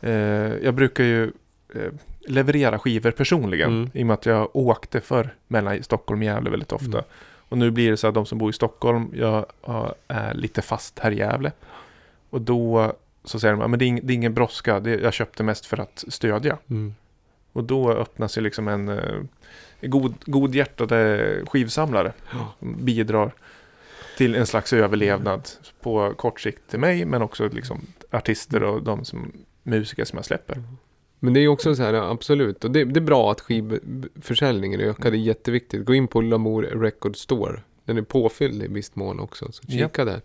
[0.00, 0.12] Eh,
[0.64, 1.24] jag brukar ju
[1.74, 1.92] eh,
[2.26, 3.70] leverera skivor personligen.
[3.70, 3.90] Mm.
[3.94, 6.98] I och med att jag åkte för mellan Stockholm och Gävle väldigt ofta.
[6.98, 7.04] Mm.
[7.48, 10.62] Och nu blir det så att de som bor i Stockholm, jag ja, är lite
[10.62, 11.52] fast här i Gävle.
[12.30, 12.92] Och då
[13.24, 15.80] så säger de, men det är, ing, det är ingen brådska, jag köpte mest för
[15.80, 16.58] att stödja.
[16.70, 16.94] mm.
[17.52, 19.22] Och då öppnas ju liksom en eh,
[19.82, 22.12] god, godhjärtade skivsamlare.
[22.58, 23.32] Som bidrar
[24.16, 25.48] till en slags överlevnad
[25.80, 30.24] på kort sikt till mig, men också liksom artister och de som musiker som jag
[30.24, 30.62] släpper.
[31.20, 32.64] Men det är också så här, absolut.
[32.64, 35.10] Och det, det är bra att skivförsäljningen ökar.
[35.10, 35.84] Det är jätteviktigt.
[35.84, 37.60] Gå in på Lamour Record Store.
[37.84, 39.52] Den är påfylld i viss mån också.
[39.52, 39.78] Så Ja.
[39.78, 40.20] kika där.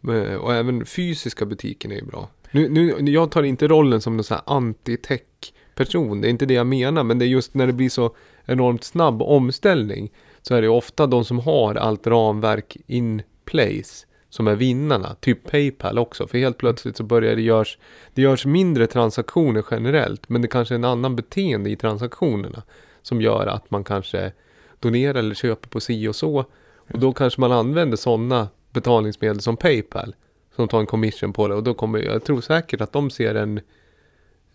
[0.00, 2.28] Men- Och även fysiska butiken är ju bra.
[2.50, 6.20] Nu, nu, jag tar inte rollen som någon så här anti-tech-person.
[6.20, 7.04] Det är inte det jag menar.
[7.04, 8.14] Men det är just när det blir så
[8.44, 10.12] enormt snabb omställning.
[10.42, 14.06] Så är det ofta de som har allt ramverk in place.
[14.28, 15.14] Som är vinnarna.
[15.20, 16.26] Typ Paypal också.
[16.26, 17.78] För helt plötsligt så börjar det görs
[18.14, 22.62] det görs mindre transaktioner generellt, men det kanske är en annan beteende i transaktionerna
[23.02, 24.32] som gör att man kanske
[24.80, 26.44] donerar eller köper på si och så.
[26.92, 30.14] Och då kanske man använder sådana betalningsmedel som Paypal
[30.56, 33.34] som tar en commission på det och då kommer jag tror säkert att de ser
[33.34, 33.60] en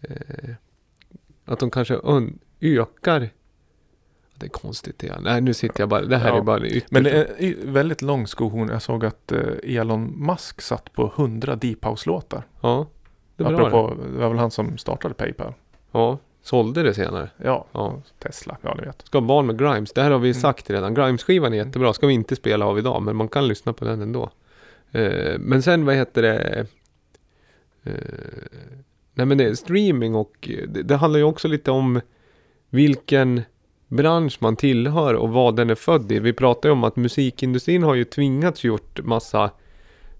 [0.01, 0.49] eh,
[1.45, 1.99] att de kanske
[2.61, 3.29] ökar
[4.41, 5.19] det är konstigt det.
[5.21, 6.01] Nej, nu sitter jag bara.
[6.01, 6.91] Det här Ja, är bara ytterst.
[6.91, 8.69] Men det är väldigt lång skohorn.
[8.69, 9.39] Jag såg att eh,
[9.77, 12.43] Elon Musk satt på 100 Deep House-låtar.
[12.61, 12.87] Ja,
[13.35, 13.49] det det.
[13.49, 15.53] Apropå, det var väl han som startade Paypal.
[15.91, 17.29] Ja, sålde det senare.
[17.37, 18.01] Ja, Ja.
[18.19, 19.01] Tesla, ja ni vet.
[19.05, 19.93] Ska barn med Grimes.
[19.93, 20.41] Det här har vi Mm.
[20.41, 20.93] sagt redan.
[20.93, 21.93] Grimes-skivan är jättebra.
[21.93, 23.01] Ska vi inte spela av idag.
[23.01, 24.29] Men man kan lyssna på den ändå.
[24.91, 26.65] Eh, men sen vad heter det?
[27.83, 27.93] Eh,
[29.13, 32.01] nej men det är streaming och det, det handlar ju också lite om
[32.69, 33.41] vilken
[33.91, 36.19] bransch man tillhör och vad den är född i.
[36.19, 39.51] Vi pratar ju om att musikindustrin har ju tvingats gjort massa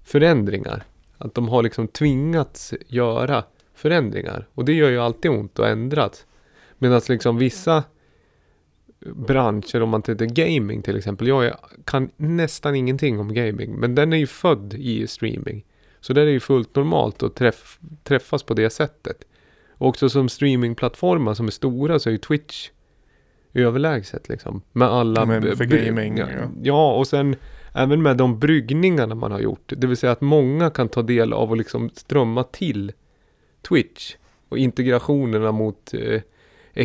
[0.03, 0.83] förändringar.
[1.17, 3.43] Att de har liksom tvingats göra
[3.75, 4.47] förändringar.
[4.53, 6.25] Och det gör ju alltid ont att ändras.
[6.77, 7.83] Medan liksom vissa
[9.05, 11.27] branscher, om man tittar gaming till exempel.
[11.27, 11.55] Jag
[11.85, 15.65] kan nästan ingenting om gaming, men den är ju född i streaming.
[15.99, 19.17] Så där är ju fullt normalt att träff, träffas på det sättet.
[19.69, 22.69] Och också som streamingplattformar som är stora så är ju Twitch
[23.53, 24.61] överlägset liksom.
[24.71, 25.25] Med alla...
[25.25, 26.27] Men för gaming, Ja,
[26.63, 26.93] ja.
[26.95, 27.35] och sen
[27.73, 29.73] även med de bryggningarna man har gjort.
[29.77, 32.91] Det vill säga att många kan ta del av och liksom strömma till
[33.69, 34.15] Twitch.
[34.49, 36.21] Och integrationerna mot eh,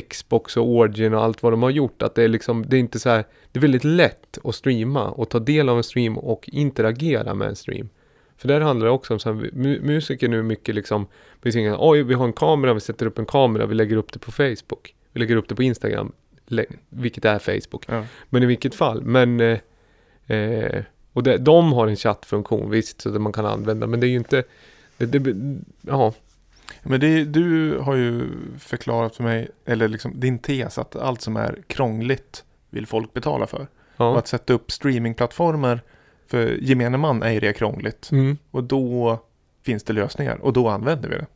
[0.00, 2.02] Xbox och Origin och allt vad de har gjort.
[2.02, 5.10] Att det är liksom, det är inte så här, det är väldigt lätt att streama
[5.10, 7.88] och ta del av en stream och interagera med en stream.
[8.36, 11.06] För där handlar det också om så här, mu- musiker nu mycket liksom,
[11.78, 14.32] oj vi har en kamera, vi sätter upp en kamera, vi lägger upp det på
[14.32, 14.94] Facebook.
[15.12, 16.12] Vi lägger upp det på Instagram,
[16.88, 17.84] vilket är Facebook.
[17.88, 18.04] Ja.
[18.28, 19.58] Men i vilket fall, men eh,
[20.26, 20.82] eh,
[21.12, 24.08] och det, de har en chattfunktion visst, så det man kan använda, men det är
[24.08, 24.44] ju inte,
[24.96, 26.12] det, det, ja,
[26.82, 28.28] Men det, du har ju
[28.58, 33.46] förklarat för mig, eller liksom din tes, att allt som är krångligt vill folk betala
[33.46, 33.60] för.
[33.60, 33.66] Och
[34.04, 34.18] ja.
[34.18, 35.80] att sätta upp streamingplattformar
[36.26, 38.10] för gemene man är ju det krångligt.
[38.12, 38.38] Mm.
[38.50, 39.18] Och då
[39.62, 41.26] finns det lösningar och då använder vi det.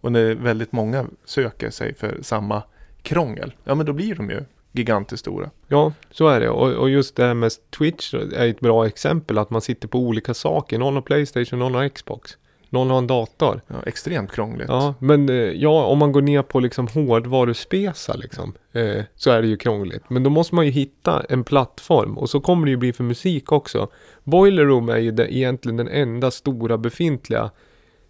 [0.00, 2.62] Och när väldigt många söker sig för samma
[3.02, 5.50] krångel, ja men då blir de ju gigantiskt stora.
[5.68, 6.48] Ja, så är det.
[6.50, 9.38] Och, och just det här med Twitch är ett bra exempel.
[9.38, 10.78] Att man sitter på olika saker.
[10.78, 12.36] Någon har Playstation, någon har Xbox.
[12.70, 13.60] Någon har en dator.
[13.68, 14.68] Ja, extremt krångligt.
[14.68, 18.54] Ja, men eh, ja, om man går ner på liksom hårdvaruspesa liksom.
[18.72, 20.10] Eh, så är det ju krångligt.
[20.10, 22.18] Men då måste man ju hitta en plattform.
[22.18, 23.88] Och så kommer det ju bli för musik också.
[24.24, 27.50] Boiler Room är ju det, egentligen den enda stora befintliga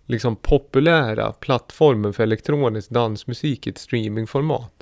[0.06, 4.81] liksom populära plattformen för elektronisk dansmusik i ett streamingformat.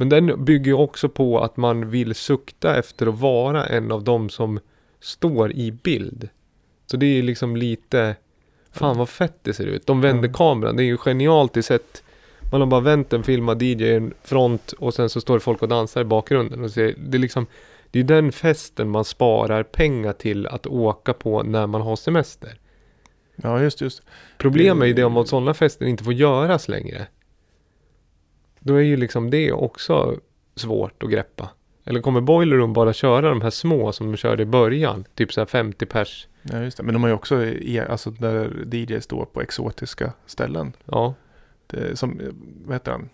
[0.00, 4.04] Men den bygger ju också på att man vill sukta efter att vara en av
[4.04, 4.60] dem som
[5.00, 6.28] står i bild.
[6.86, 8.16] Så det är liksom lite,
[8.72, 9.86] fan vad fett det ser ut.
[9.86, 10.34] De vänder Ja.
[10.34, 12.02] kameran, det är ju genialt i sätt.
[12.52, 15.40] Man har bara vänt en filmad DJ i en front och sen så står det
[15.40, 16.64] folk och dansar i bakgrunden.
[16.64, 17.46] Och ser, det är liksom,
[17.90, 22.58] det är den festen man sparar pengar till att åka på när man har semester.
[23.36, 24.02] Ja, just just.
[24.38, 25.16] Problemet är ju det Mm.
[25.16, 27.06] om att sådana fester inte får göras längre.
[28.60, 30.16] Då är ju liksom det också
[30.54, 31.48] svårt att greppa.
[31.84, 35.04] Eller kommer Boiler Room bara köra de här små som de körde i början?
[35.14, 36.28] Typ så här 50 pers.
[36.42, 36.82] Ja, just det.
[36.82, 37.46] Men de har ju också,
[37.88, 40.72] alltså där DJ står på exotiska ställen.
[40.84, 41.14] Ja,
[41.66, 42.20] Det som,
[42.64, 43.08] vad heter han?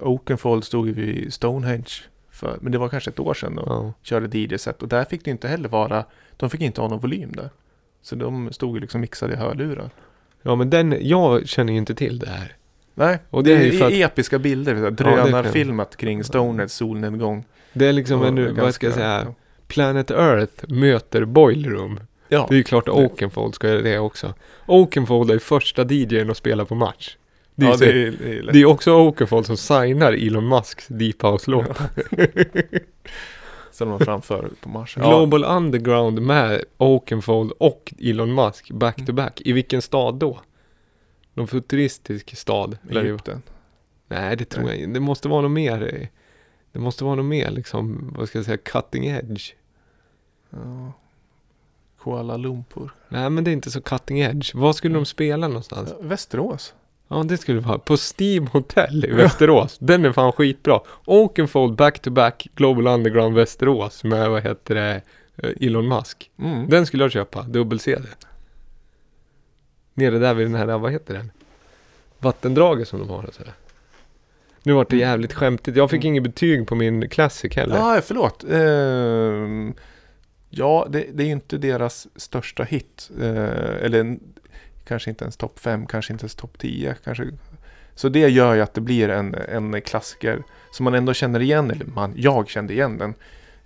[0.00, 1.92] Oakenfold stod ju vid Stonehenge.
[2.30, 3.92] För, men det var kanske ett år sedan och ja.
[4.02, 4.82] körde DJ-set.
[4.82, 6.04] Och där fick det inte heller vara,
[6.36, 7.50] de fick inte ha någon volym där.
[8.02, 9.90] Så de stod ju liksom mixade i hörlurar.
[10.42, 12.56] Ja men den, jag känner ju inte till det här.
[12.98, 14.90] Nej, Och det, det är ju för att- episka bilder.
[14.90, 17.44] Drönarfilmat kring Stonehenge solnedgång.
[17.72, 19.34] Det är liksom en, vad ganska- ska jag säga,
[19.68, 22.00] Planet Earth möter Boiler Room.
[22.28, 24.34] Ja, Det är ju klart Oakenfold ska göra det också.
[24.66, 27.16] Oakenfold är ju första DJn att spela på match.
[27.54, 30.48] Det är, ja så- det är, det är det är också Oakenfold som signar Elon
[30.48, 31.78] Musks Deep House-låt.
[33.72, 34.96] Som de framför på Mars.
[35.00, 39.40] Ja, Global Underground med Oakenfold och Elon Musk back to back.
[39.44, 40.38] I vilken stad då?
[41.38, 42.78] Någon futuristisk stad?
[42.90, 43.42] Egypten.
[44.08, 44.92] Nej, det tror jag inte.
[44.94, 45.94] Det måste vara något mer.
[46.00, 46.06] eh,
[46.72, 49.52] Det måste vara något mer liksom, vad ska jag säga, cutting edge.
[50.50, 50.92] Ja.
[52.02, 52.90] Kuala Lumpur.
[53.08, 54.54] Nej, men det är inte så cutting edge.
[54.54, 55.94] Var skulle de spela någonstans?
[56.00, 56.74] Ja, Västerås.
[57.08, 59.78] Ja, det skulle vara på Steam Hotel i Västerås.
[59.80, 60.80] Den är fan skitbra.
[61.04, 65.02] Oakenfold back to back Global Underground Västerås med, vad heter det,
[65.36, 66.30] eh, Elon Musk.
[66.38, 66.68] Mm.
[66.68, 68.08] Den skulle jag köpa, dubbel-CD.
[69.98, 71.30] Nere där vid den här, vad heter den?
[72.18, 73.52] Vattendraget som de har och sådär.
[74.62, 75.76] Nu vart det jävligt skämtigt.
[75.76, 77.76] Jag fick inget betyg på min Classic heller.
[77.76, 78.44] Ja, förlåt.
[78.50, 79.74] Ehm,
[80.50, 83.10] ja, det, det är inte deras största hit.
[83.20, 84.20] Eh, eller en-
[84.84, 86.94] kanske inte ens topp 5, kanske inte ens topp 10.
[87.04, 87.28] Kanske.
[87.94, 90.42] Så det gör ju att det blir en, en klassiker
[90.72, 91.70] som man ändå känner igen.
[91.70, 93.14] Eller man, jag kände igen den.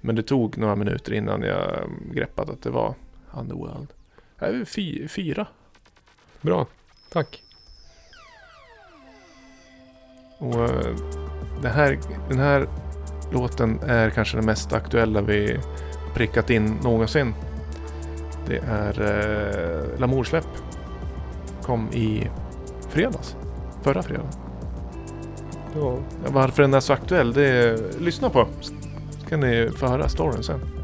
[0.01, 2.95] Men det tog några minuter innan jag greppade att det var
[3.39, 3.89] Underworld.
[4.41, 5.47] Äh, fy, fyra.
[6.43, 6.67] Bra,
[7.13, 7.43] tack.
[10.39, 10.97] Och eh,
[11.63, 12.69] det här, den här
[13.33, 15.61] låten är kanske den mest aktuella vi
[16.15, 17.35] prickat in någonsin.
[18.47, 20.47] Det är eh, Lamour-släpp.
[21.63, 22.31] Kom i
[22.89, 23.37] fredags.
[23.83, 24.33] Förra fredagen.
[25.75, 25.99] Ja.
[26.27, 28.47] Varför den är så aktuell, det är, lyssna på.
[28.61, 28.75] Så
[29.29, 30.82] kan ni få höra storyn sen.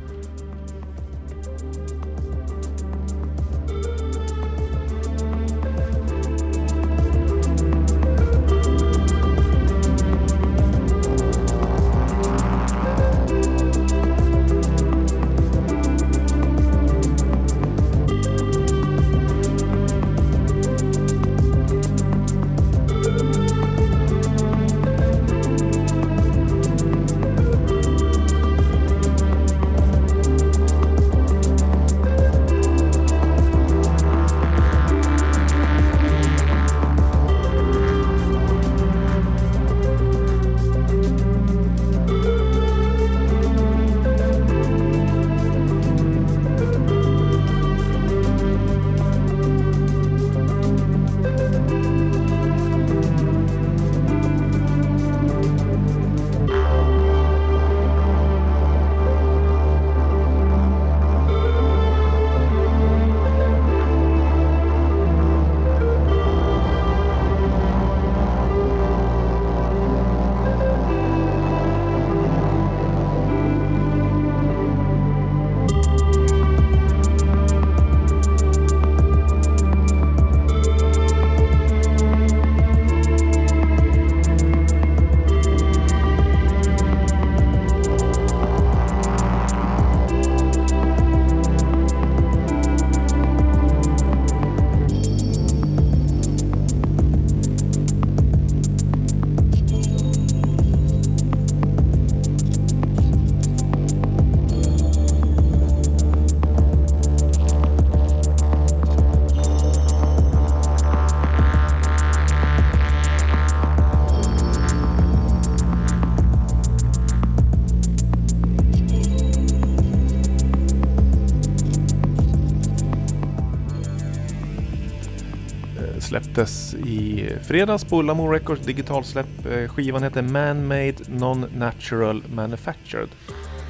[127.48, 129.46] fredags på Lamour Records digitalsläpp.
[129.50, 133.08] Eh, Skivan heter Man-Made Non-Natural Manufactured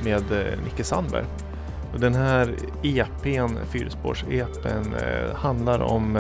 [0.05, 1.24] med eh, Nicke Sandberg.
[1.93, 6.16] Och den här EPn, fyrspårs-EPn, eh, handlar om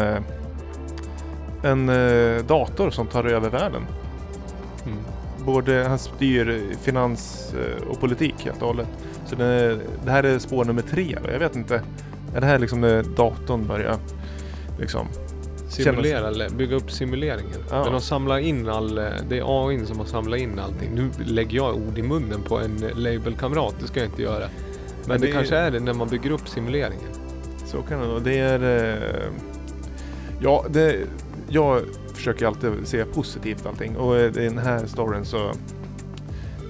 [1.62, 1.86] en
[2.46, 3.86] dator som tar över världen.
[4.86, 4.98] Mm.
[5.44, 7.54] Både, han styr finans
[7.88, 8.88] och politik helt och hållet.
[9.26, 11.18] Så det, det här är spår nummer tre.
[11.32, 11.82] Jag vet inte.
[12.34, 13.96] Är det här liksom när datorn börjar
[14.78, 15.06] liksom
[15.84, 17.58] Simulera, bygga upp simuleringen.
[17.70, 17.82] Ja.
[17.82, 20.90] Men de samlar in all, eh, det är AI som har samlat in allting.
[20.94, 24.38] Nu lägger jag ord i munnen på en labelkamrat, det ska jag inte göra.
[24.38, 24.48] Men,
[25.06, 27.10] Men det, det- kanske är det när man bygger upp simuleringen.
[27.66, 28.18] Så kan det vara.
[28.18, 28.92] Det är...
[28.94, 29.28] eh,
[30.40, 30.96] Ja, det,
[31.48, 31.80] jag
[32.14, 33.96] försöker alltid se positivt allting.
[33.96, 35.52] Och eh, i den här storyn så...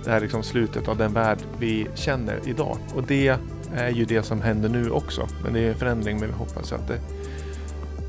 [0.04, 2.76] Det här är liksom slutet av den värld vi känner idag.
[2.94, 3.38] Och det
[3.76, 5.28] är ju det som händer nu också.
[5.44, 6.98] Men det är en förändring, men vi hoppas att det,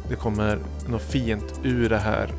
[0.09, 2.29] det kommer något fint ur det här.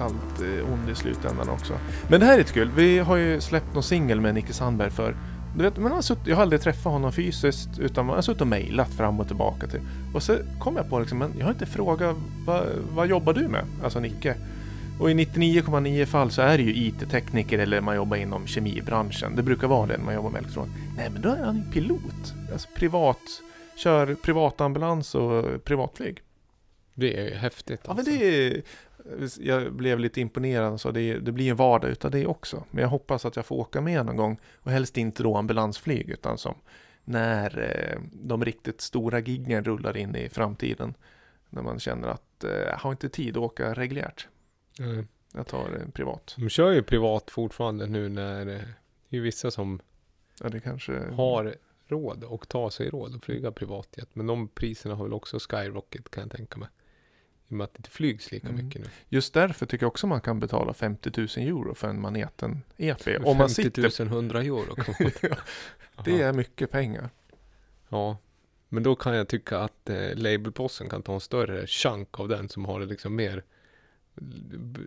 [0.00, 0.40] Allt
[0.72, 1.72] ont i slutändan också.
[2.08, 2.70] Men det här är lite kul.
[2.76, 5.16] Vi har ju släppt någon singel med Nicke Sandberg för
[5.56, 8.40] du vet, man har sutt, jag har aldrig träffat honom fysiskt utan man har suttit
[8.40, 9.80] och mejlat fram och tillbaka till.
[10.14, 12.16] Och så kom jag på liksom, men jag har inte frågat
[12.46, 13.64] vad, vad jobbar du med?
[13.84, 14.36] Alltså Nicke.
[15.00, 19.36] Och i 99,9 fall så är det ju IT-tekniker eller man jobbar inom kemibranschen.
[19.36, 20.72] Det brukar vara det när man jobbar med elektronik.
[20.96, 22.34] Nej men då är han ju pilot.
[22.52, 23.20] Alltså privat,
[23.76, 26.22] kör privatambulans och privatflyg.
[26.98, 27.80] Det är häftigt.
[27.84, 28.12] Ja men alltså.
[28.12, 28.62] det är,
[29.40, 32.64] jag blev lite imponerad så det, det blir en vardag utav det också.
[32.70, 36.10] Men jag hoppas att jag får åka med någon gång och helst inte då ambulansflyg
[36.10, 36.54] utan som
[37.04, 40.94] när eh, de riktigt stora giggen rullar in i framtiden.
[41.50, 44.28] När man känner att eh, jag har inte tid att åka reguljärt.
[44.80, 46.34] Eh, Jag tar eh, privat.
[46.38, 48.60] De kör ju privat fortfarande nu när eh,
[49.08, 49.80] det är vissa som
[50.40, 50.92] Ja kanske...
[50.92, 51.54] har
[51.86, 54.08] råd och tar sig råd att flyga privatjet.
[54.12, 56.68] Men de priserna har väl också skyrocket kan jag tänka mig.
[57.48, 58.64] I och med att det inte flygs lika Mm.
[58.66, 58.88] mycket nu.
[59.08, 63.06] Just därför tycker jag också man kan betala 50 000 euro för en Maneten EP.
[63.24, 64.06] Om man 50 000 sitter...
[64.06, 64.74] 100 euro.
[66.04, 67.10] det är mycket pengar.
[67.88, 68.16] Ja,
[68.68, 72.48] men då kan jag tycka att eh, labelposten kan ta en större chunk av den
[72.48, 73.42] som har det liksom mer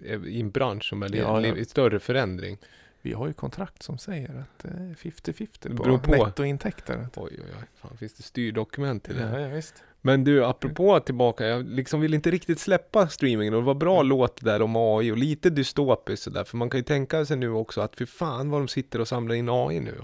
[0.05, 1.65] eh, i en bransch som är Ja, ja.
[1.65, 2.57] större förändring.
[3.01, 6.11] Vi har ju kontrakt som säger att är 50-50 Det på, på.
[6.25, 7.07] nettointäkter.
[7.15, 7.65] Oj, oj, oj.
[7.75, 9.21] Fan, finns det styrdokument till det?
[9.21, 9.83] Ja, ja, visst.
[10.01, 14.01] Men du, apropå tillbaka, jag liksom vill inte riktigt släppa streamingen och det var bra
[14.03, 17.49] låt där om AI och lite dystopiskt sådär, för man kan ju tänka sig nu
[17.51, 20.01] också att fy fan vad de sitter och samlar in AI nu.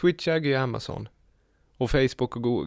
[0.00, 1.08] Twitch äger ju Amazon.
[1.76, 2.66] Och Facebook och, Go-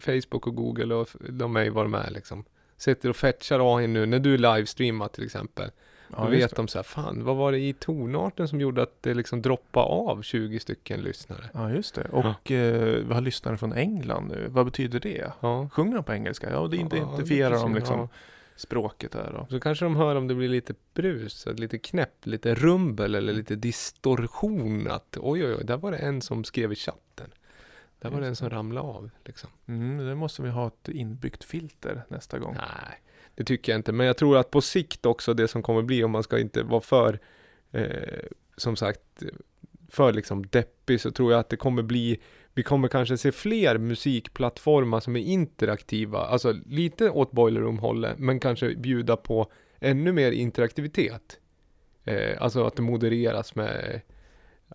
[0.00, 2.44] Facebook och Google och de är ju vad de är liksom.
[2.76, 5.70] Sitter och fetchar AI nu när du livestreamar till exempel.
[6.16, 6.56] Ja, Då vet det.
[6.56, 9.86] de så här, fan vad var det i tonarten som gjorde att det liksom droppade
[9.86, 11.44] av 20 stycken lyssnare?
[11.54, 12.04] Ja, just det.
[12.12, 14.46] Och eh, vi har lyssnare från England nu.
[14.50, 15.32] Vad betyder det?
[15.40, 15.68] Ja.
[15.72, 16.50] Sjunger de på engelska?
[16.50, 18.08] Ja, det Ja, identifierar precis, de liksom ja.
[18.56, 19.46] språket där då.
[19.50, 23.54] Så kanske de hör om det blir lite brus, lite knäpp, lite rumbel eller lite
[23.56, 24.90] distorsion.
[24.90, 27.30] Att oj, oj, oj, där var det en som skrev i chatten.
[28.00, 29.10] Där var det en som ramlade av.
[29.24, 29.50] Liksom.
[29.66, 32.54] Mm, det måste vi ha ett inbyggt filter nästa gång.
[32.54, 33.00] Nej,
[33.34, 33.92] det tycker jag inte.
[33.92, 36.62] Men jag tror att på sikt också det som kommer bli, om man ska inte
[36.62, 37.18] vara för,
[37.72, 38.24] eh,
[38.56, 39.22] som sagt,
[39.88, 42.20] för liksom deppig, så tror jag att det kommer bli,
[42.54, 48.40] vi kommer kanske se fler musikplattformar som är interaktiva, alltså lite åt Boiler Room-hållet, men
[48.40, 51.38] kanske bjuda på ännu mer interaktivitet.
[52.04, 54.00] Eh, alltså att det modereras med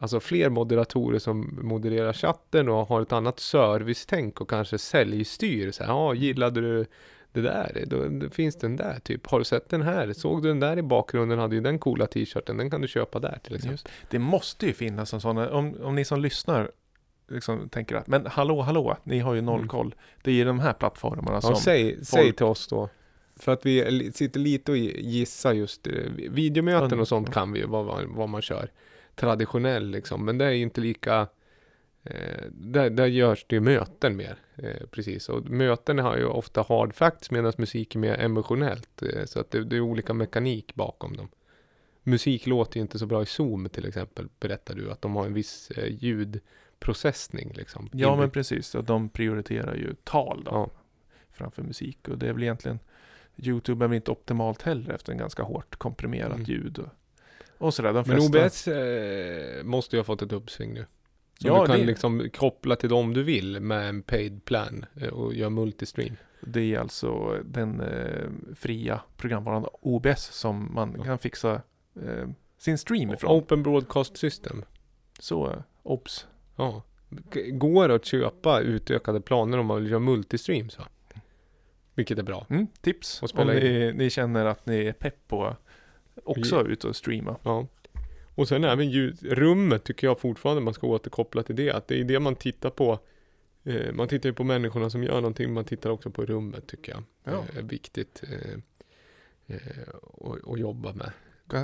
[0.02, 5.72] Alltså fler moderatorer som modererar chatten och har ett annat servicetänk och kanske säljstyr.
[5.72, 6.86] Så här, ja, gillade du
[7.32, 7.84] det där?
[7.88, 9.28] Då, då finns den där typ.
[9.28, 10.14] Har du sett den här?
[10.14, 11.40] Såg du den där i bakgrunden?
[11.40, 12.58] Hade ju den coola t-shirten.
[12.58, 13.72] Den kan du köpa där till exempel.
[13.74, 13.90] Just.
[14.10, 16.72] Det måste ju finnas en sån, om, om ni som lyssnar
[17.28, 19.68] liksom tänker att men hallå, hallå, ni har ju noll Mm.
[19.68, 19.96] koll.
[20.24, 21.56] Det är ju de här plattformarna Ja, som...
[21.56, 22.90] säg, säg folk- till oss då.
[23.36, 25.94] För att vi sitter lite och gissar just eh,
[26.30, 27.00] videomöten Mm.
[27.00, 28.72] och sånt kan vi ju, vad, vad, vad man kör.
[29.16, 31.28] Traditionell liksom, men det är ju inte lika
[32.04, 34.38] eh, där, där görs det ju möten mer.
[34.56, 39.02] Eh, precis, och möten har ju ofta hard facts medan musik är mer emotionellt.
[39.02, 41.30] Eh, så att det, det är olika mekanik bakom dem.
[42.04, 45.26] Musik låter ju inte så bra i Zoom till exempel, berättar du, att de har
[45.26, 47.90] en viss eh, ljudprocessning liksom.
[47.94, 48.76] Ja, men precis.
[48.76, 50.70] Och de prioriterar ju tal då, Ja.
[51.32, 52.08] framför musik.
[52.08, 52.80] Och det är väl egentligen...
[53.44, 56.44] Youtube är väl inte optimalt heller efter en ganska hårt komprimerat Mm.
[56.44, 56.80] ljud.
[56.80, 56.88] Och,
[57.58, 57.94] och sådär.
[57.94, 58.46] De Men flesta...
[58.46, 60.86] OBS eh, måste ju ha fått ett uppsving nu.
[61.42, 64.86] Så Ja, du kan det- liksom koppla till dem du vill med en paid plan
[65.02, 66.16] eh, och göra multistream.
[66.42, 71.04] Det är alltså den eh, fria programvaran OBS som man Ja.
[71.04, 71.62] kan fixa
[72.06, 73.32] eh, sin stream ifrån.
[73.32, 74.64] Open Broadcast System.
[75.20, 76.28] Så, eh, OBS.
[76.56, 76.84] Ja.
[77.52, 80.82] Går att köpa utökade planer om man vill göra multistream så.
[81.96, 82.46] Vilket är bra.
[82.50, 85.56] Mm, tips Och om ni, ni känner att ni är pepp på
[86.24, 87.36] också ut och streama.
[87.44, 87.68] Ja.
[88.40, 91.72] Och sen även ljud, rummet tycker jag fortfarande man ska återkoppla till det.
[91.72, 93.00] Att det är det man tittar på
[93.64, 96.92] eh, man tittar ju på människorna som gör någonting, man tittar också på rummet tycker
[96.92, 97.04] jag.
[97.24, 97.46] Ja.
[97.54, 99.62] Det är viktigt eh, eh,
[100.48, 101.12] att, jobba med.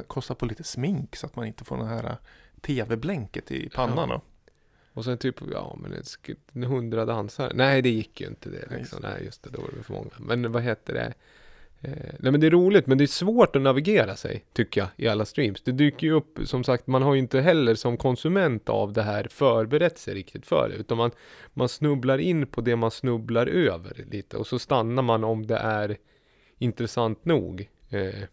[0.07, 2.15] Kosta på lite smink så att man inte får den här äh,
[2.61, 4.21] tv-blänket i pannan då.
[4.93, 7.51] Och sen typ, ja men det en hundra dansare.
[7.55, 8.99] Nej det gick ju inte det liksom.
[9.01, 10.11] Nej just det, då var det för många.
[10.19, 11.13] Men vad heter det?
[11.87, 14.89] Eh, nej men det är roligt men det är svårt att navigera sig tycker jag
[14.97, 15.61] i alla streams.
[15.61, 19.01] Det dyker ju upp som sagt man har ju inte heller som konsument av det
[19.03, 20.75] här förberett sig riktigt för det.
[20.75, 21.11] Utan man,
[21.53, 25.57] man snubblar in på det man snubblar över lite och så stannar man om det
[25.57, 25.97] är
[26.57, 27.69] intressant nog.
[27.89, 28.23] Eh,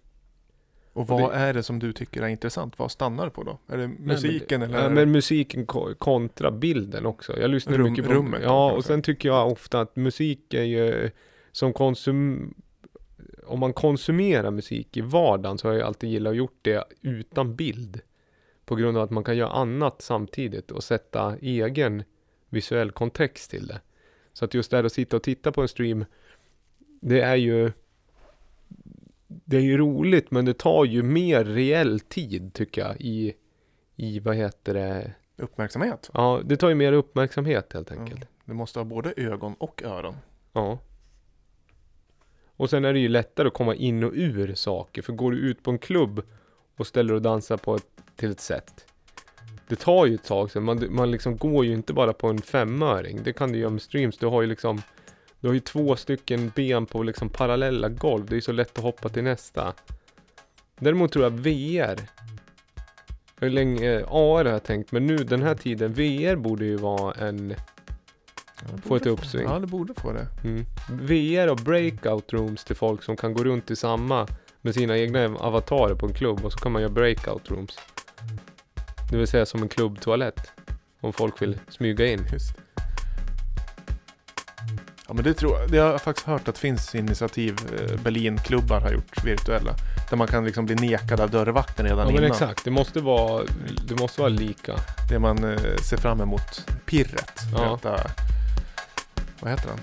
[0.93, 2.79] Och vad är det som du tycker är intressant?
[2.79, 3.59] Vad stannar du på då?
[3.69, 4.83] Är det musiken men, eller?
[4.83, 7.41] Ja, men musiken ko- kontra bilden också.
[7.41, 10.63] Jag lyssnar Rum- mycket på rummet, Ja, och sen tycker jag ofta att musik är
[10.63, 11.11] ju
[11.53, 12.55] som konsum...
[13.47, 17.57] Om man konsumerar musik i vardagen så har jag alltid gillat att gjort det utan
[17.57, 18.01] bild.
[18.65, 22.03] På grund av att man kan göra annat samtidigt och sätta egen
[22.49, 23.81] visuell kontext till det.
[24.33, 26.05] Så att just det här att sitta och titta på en stream,
[27.01, 27.73] det är ju
[29.29, 33.35] det är ju roligt men det tar ju mer reell tid tycker jag i,
[33.97, 36.11] i vad heter det, Uppmärksamhet.
[36.15, 38.21] ja det tar ju mer uppmärksamhet helt enkelt.
[38.21, 38.27] Ja.
[38.45, 40.17] Du måste ha både ögon och öron.
[40.53, 40.79] Ja.
[42.63, 45.39] Och sen är det ju lättare att komma in och ur saker för går du
[45.39, 46.23] ut på en klubb
[46.77, 47.87] och ställer och dansar på ett,
[48.17, 48.87] till ett sätt.
[49.69, 52.43] Det tar ju ett tag sen, man, man liksom går ju inte bara på en
[52.43, 53.21] femöring.
[53.25, 54.83] Det kan du göra med streams, du har ju liksom
[55.41, 58.79] Du har ju två stycken ben på liksom parallella golv, det är ju så lätt
[58.79, 59.73] att hoppa till nästa.
[60.79, 62.01] Däremot tror jag VR
[63.41, 66.77] Hur länge, eh, AR har jag tänkt, men nu den här tiden, VR borde ju
[66.77, 67.55] vara en
[68.87, 69.45] Få ett uppsving.
[69.49, 70.27] Ja, det borde få det.
[70.45, 70.67] Mm.
[70.89, 74.27] VR och breakout rooms till folk som kan gå runt i samma
[74.61, 77.79] med sina egna avatarer på en klubb och så kan man göra breakout rooms.
[79.11, 80.41] Det vill säga som en klubbtoalett.
[81.01, 82.27] Om folk vill smyga in.
[82.33, 82.55] Just.
[85.09, 85.71] Ja men det tror jag.
[85.71, 87.57] Det har jag faktiskt hört att det finns initiativ.
[87.81, 89.75] eh, Berlinklubbar har gjort virtuella.
[90.11, 92.31] Där man kan liksom bli nekad av dörrvakten redan Ja men innan.
[92.31, 93.45] exakt, det måste vara,
[93.89, 94.75] det måste vara lika.
[95.09, 96.67] Det man eh, ser fram emot.
[96.87, 97.41] Pirret.
[97.53, 97.71] Ja.
[97.83, 98.01] Detta,
[99.43, 99.81] vad heter han?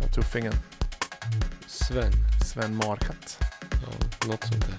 [0.00, 0.54] Ja, tuffingen.
[1.66, 2.12] Sven.
[2.44, 3.38] Sven Markatt.
[3.60, 4.78] Ja, något sånt där.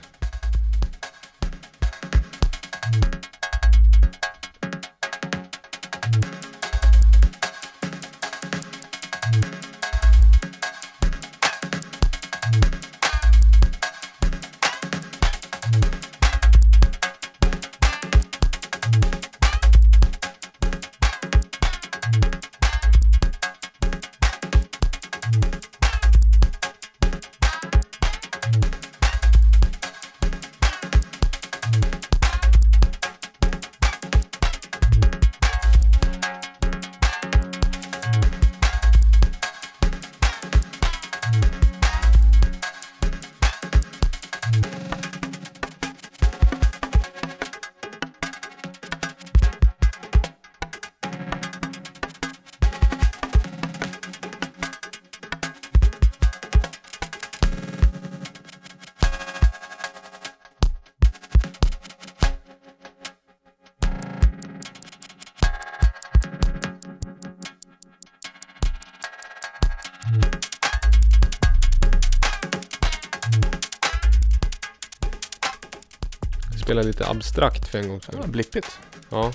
[76.68, 78.19] Spela lite abstrakt för en gångs skull.
[78.22, 78.80] Ja, blippigt.
[79.10, 79.34] Ja,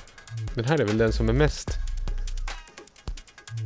[0.55, 1.69] den här är väl den som är mest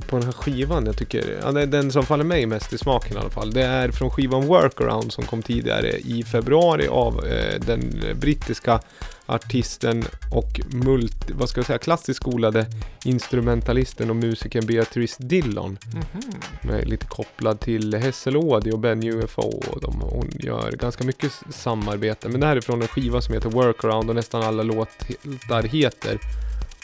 [0.07, 2.79] på den här skivan jag tycker, ja det är den som faller mig mest i
[2.79, 3.53] smaken i alla fall.
[3.53, 8.81] Det är från skivan Workaround som kom tidigare i februari av eh, den brittiska
[9.27, 12.67] artisten och multi, vad ska jag säga, klassiskt skolade
[13.07, 15.79] instrumentalisten och musikern Beatrice Dillon.
[15.95, 16.23] Mhm.
[16.63, 22.29] Med lite kopplad till Hesselådi och Ben UFO och de, hon gör ganska mycket samarbete.
[22.29, 26.19] Men det här är från en skiva som heter Workaround och nästan alla låtar heter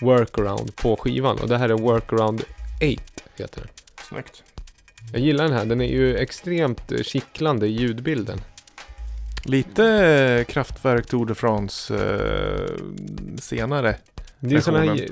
[0.00, 1.38] Workaround på skivan.
[1.38, 3.02] Och det här är Workaround 8
[3.36, 3.68] heter den.
[4.08, 4.42] Snyggt.
[5.12, 8.40] Jag gillar den här, den är ju extremt eh, kittlande i ljudbilden.
[9.44, 12.76] Lite eh, Kraftwerk Tour de France eh,
[13.40, 13.96] senare.
[14.40, 15.08] Det är sån här.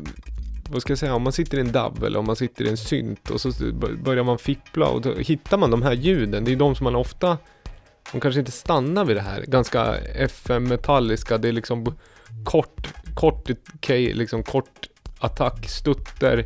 [0.70, 2.68] Vad ska jag säga, om man sitter i en DAV eller om man sitter i
[2.68, 3.52] en synt och så
[4.04, 6.44] börjar man fippla och då hittar man de här ljuden.
[6.44, 7.38] Det är de som man ofta,
[8.12, 11.94] de kanske inte stannar vid det här, ganska FM-metalliska, det är liksom
[12.44, 14.88] kort, kort, okej, liksom kort
[15.18, 16.44] attack, stutter.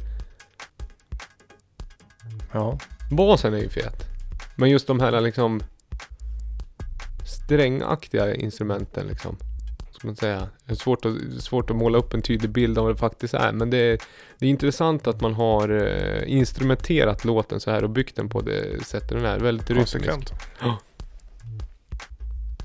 [2.53, 2.79] Ja.
[3.11, 4.05] Basen är ju fet.
[4.57, 5.63] Men just de här liksom
[7.27, 9.37] strängaktiga instrumenten liksom.
[10.05, 12.85] Ska man säga, det är svårt att, svårt att måla upp en tydlig bild av
[12.85, 13.53] vad det faktiskt är.
[13.53, 13.99] Men det är,
[14.39, 18.41] det är intressant att man har eh, instrumenterat låten så här och byggt den på
[18.41, 19.39] det sättet den är.
[19.39, 19.93] Väldigt rytmisk.
[19.93, 20.33] Konsekvent.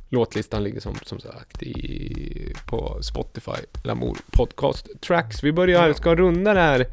[0.09, 5.43] Låtlistan ligger som, som sagt i, på Spotify, Lamour Podcast Tracks.
[5.43, 6.87] Vi börjar, ska runda det här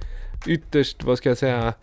[0.46, 1.74] ytterst, vad ska jag säga,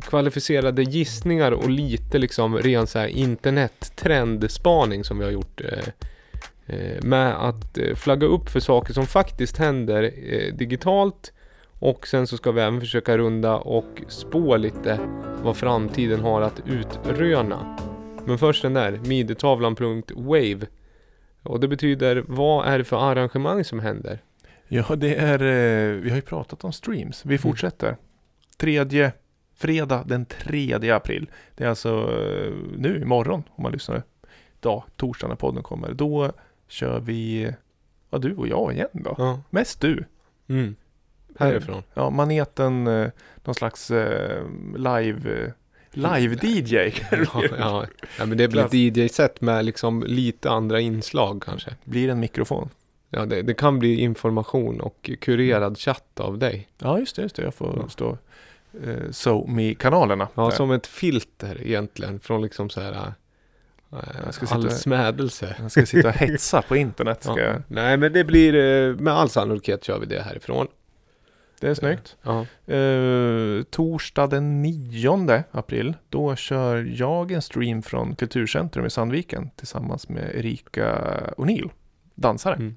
[0.00, 5.60] kvalificerade, gissningar och lite liksom ren så här internet-trendspaning som vi har gjort.
[5.60, 6.06] Eh,
[7.02, 11.32] med att eh, flagga upp för saker som faktiskt händer eh, digitalt.
[11.78, 14.98] Och sen så ska vi även försöka runda och spå lite
[15.42, 17.76] vad framtiden har att utröna.
[18.26, 20.66] Men först den där, midetavlan.wave.
[21.42, 24.18] Och det betyder, vad är det för arrangemang som händer?
[24.68, 27.24] Ja, det är, eh, vi har ju pratat om streams.
[27.24, 27.96] Vi fortsätter.
[28.56, 29.12] Tredje,
[29.54, 31.30] fredag den 3 april.
[31.54, 34.02] Det är alltså eh, nu imorgon om man lyssnar.
[34.60, 35.92] Dag, torsdag när podden kommer.
[35.92, 36.32] Då
[36.68, 37.50] kör vi,
[38.10, 39.14] ja du och jag igen då.
[39.18, 39.40] Ja.
[39.50, 40.04] Mest du.
[40.48, 40.76] Mm.
[41.38, 41.82] Härifrån.
[41.94, 43.08] Ja, maneten, eh,
[43.44, 44.44] någon slags eh,
[44.76, 45.50] live, eh,
[45.90, 46.92] live-DJ.
[47.34, 47.86] Ja, ja.
[48.18, 51.70] ja, men det blir ett DJ-set med liksom lite andra inslag kanske.
[51.84, 52.68] Blir en mikrofon.
[53.10, 56.68] Ja, det, det kan bli information och kurerad chatt av dig.
[56.78, 57.42] Ja, just det, just det.
[57.42, 57.88] Jag får Ja.
[57.88, 58.18] stå
[58.84, 60.28] eh, so me-kanalerna.
[60.34, 60.50] Ja, där.
[60.50, 63.12] som ett filter egentligen från liksom så här
[64.24, 65.56] Jag ska all sitta- smädelse.
[65.62, 67.22] Jag ska sitta och hetsa på internet.
[67.22, 67.46] Ska Ja.
[67.46, 67.62] jag.
[67.68, 70.66] Nej, men det blir eh, med all sannolikhet kör vi det härifrån.
[71.60, 72.16] Det är snyggt.
[72.22, 72.40] Ja.
[72.74, 80.08] Eh, torsdag den 9 april, då kör jag en stream från Kulturcentrum i Sandviken tillsammans
[80.08, 80.96] med Erika
[81.36, 81.70] O'Neill,
[82.14, 82.54] dansare.
[82.54, 82.76] Mm.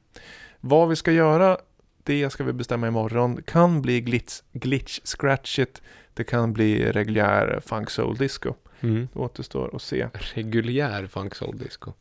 [0.59, 1.57] Vad vi ska göra,
[2.03, 3.41] det ska vi bestämma imorgon.
[3.43, 5.81] Kan bli glitch, glitch scratchigt,
[6.13, 8.53] det kan bli reguljär funk soul disco.
[8.81, 9.07] Mm.
[9.13, 10.07] Det återstår att se.
[10.13, 11.91] Reguljär funk soul disco.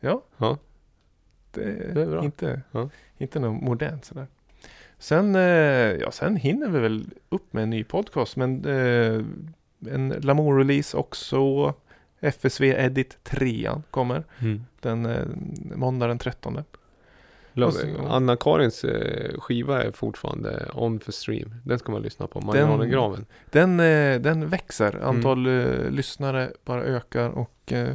[0.00, 0.58] Ja, Ja.
[1.50, 2.88] det, Det är inte, Ja.
[3.18, 4.26] inte något modernt sådär.
[4.98, 5.42] Sen, eh,
[6.00, 9.24] ja, sen hinner vi väl upp med en ny podcast, men eh,
[9.94, 11.74] en Lamour-release också.
[12.20, 14.64] FSV Edit 3 kommer Mm.
[14.80, 15.26] den eh,
[15.76, 16.64] måndag den 13.
[18.08, 21.54] Anna-Karins eh, skiva är fortfarande on för stream.
[21.64, 22.40] Den ska man lyssna på.
[22.40, 23.26] Marianergraven.
[23.50, 25.08] Den, eh, den växer, Mm.
[25.08, 27.88] antal eh, lyssnare bara ökar och eh,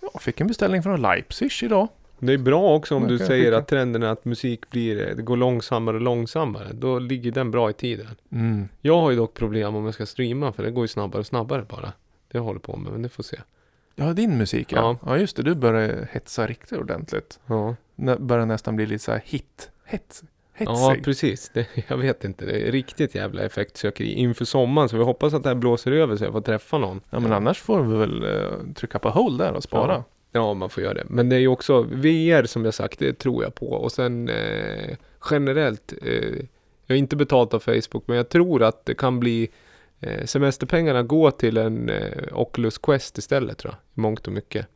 [0.00, 1.88] ja, fick en beställning från Leipzig idag.
[2.20, 5.36] Det är bra också om du säger att trenden är att musik blir, det går
[5.36, 6.66] långsammare och långsammare.
[6.72, 8.06] Då ligger den bra i tiden.
[8.32, 8.68] Mm.
[8.80, 11.26] Jag har ju dock problem om jag ska streama för det går ju snabbare och
[11.26, 11.92] snabbare bara.
[12.28, 13.36] Det jag håller på med, men det får se.
[13.98, 14.78] Ja, din musik ja.
[14.78, 15.10] Ja.
[15.12, 15.42] Ja, just det.
[15.42, 17.40] Du börjar hetsa riktigt ordentligt.
[17.46, 19.70] Ja, Nä, börjar nästan bli lite så här hit.
[19.84, 20.22] Hets.
[20.58, 21.04] ja Hetsig.
[21.04, 21.50] precis.
[21.54, 22.44] Det, jag vet inte.
[22.46, 24.88] Det är riktigt jävla effektsökeri inför sommaren.
[24.88, 27.00] Så vi hoppas att det här blåser över så jag får träffa någon.
[27.10, 29.92] Ja, men annars får vi väl eh, trycka på hold där och spara.
[29.92, 30.04] Ja.
[30.32, 31.04] Ja, man får göra det.
[31.08, 33.66] Men det är ju också VR som jag sagt, det tror jag på.
[33.66, 34.96] Och sen eh,
[35.30, 36.34] generellt, eh,
[36.86, 39.48] jag har inte betalt av Facebook, men jag tror att det kan bli
[40.24, 44.66] semesterpengarna går till en eh, Oculus Quest istället tror jag, i mångt och mycket.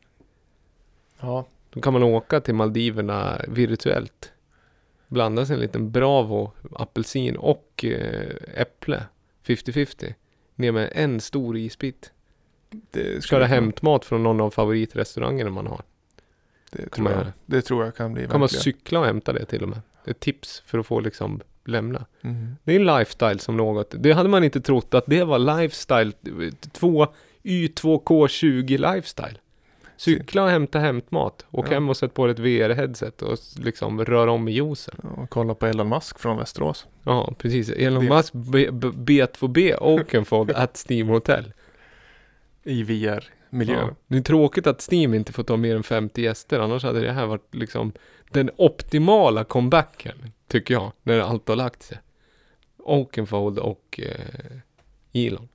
[1.20, 1.46] Ja.
[1.70, 4.32] Då kan man åka till Maldiverna virtuellt.
[5.08, 9.02] Blanda sig en liten Bravo, apelsin och eh, äpple.
[9.46, 10.14] 50-50.
[10.54, 12.12] Ner med en stor isbit.
[12.90, 15.82] Det Köra hämtmat från någon av favoritrestaurangerna man har.
[16.70, 18.62] Det tror, man jag, det tror jag kan bli Kan man verkligen.
[18.62, 19.80] cykla och hämta det till och med.
[20.04, 22.06] Ett tips för att få liksom lämna.
[22.22, 22.56] Mm.
[22.64, 23.94] Det är en lifestyle som något.
[23.98, 26.12] Det hade man inte trott att det var lifestyle.
[26.72, 27.06] Två
[27.42, 29.38] Y2K20 lifestyle.
[29.96, 31.46] Cykla och hämta hämtmat.
[31.50, 31.70] Och Ja.
[31.72, 34.94] hem och sätt på ett VR-headset och liksom röra om i juicen.
[35.02, 36.86] Ja, kolla på Elon Musk från Västerås.
[37.04, 37.68] Ja, precis.
[37.70, 41.52] Elon Det- Musk B- B- B2B Oakenfold at Steam Hotel.
[42.64, 43.74] I VR-miljö.
[43.80, 43.90] Ja.
[44.06, 46.60] Det är tråkigt att Steam inte får ta mer än 50 gäster.
[46.60, 47.92] Annars hade det här varit liksom
[48.30, 50.16] den optimala comebacken.
[50.52, 50.92] Tycker jag.
[51.02, 51.98] När allt har lagt sig.
[52.78, 55.48] Oakenfold och eh, Elon.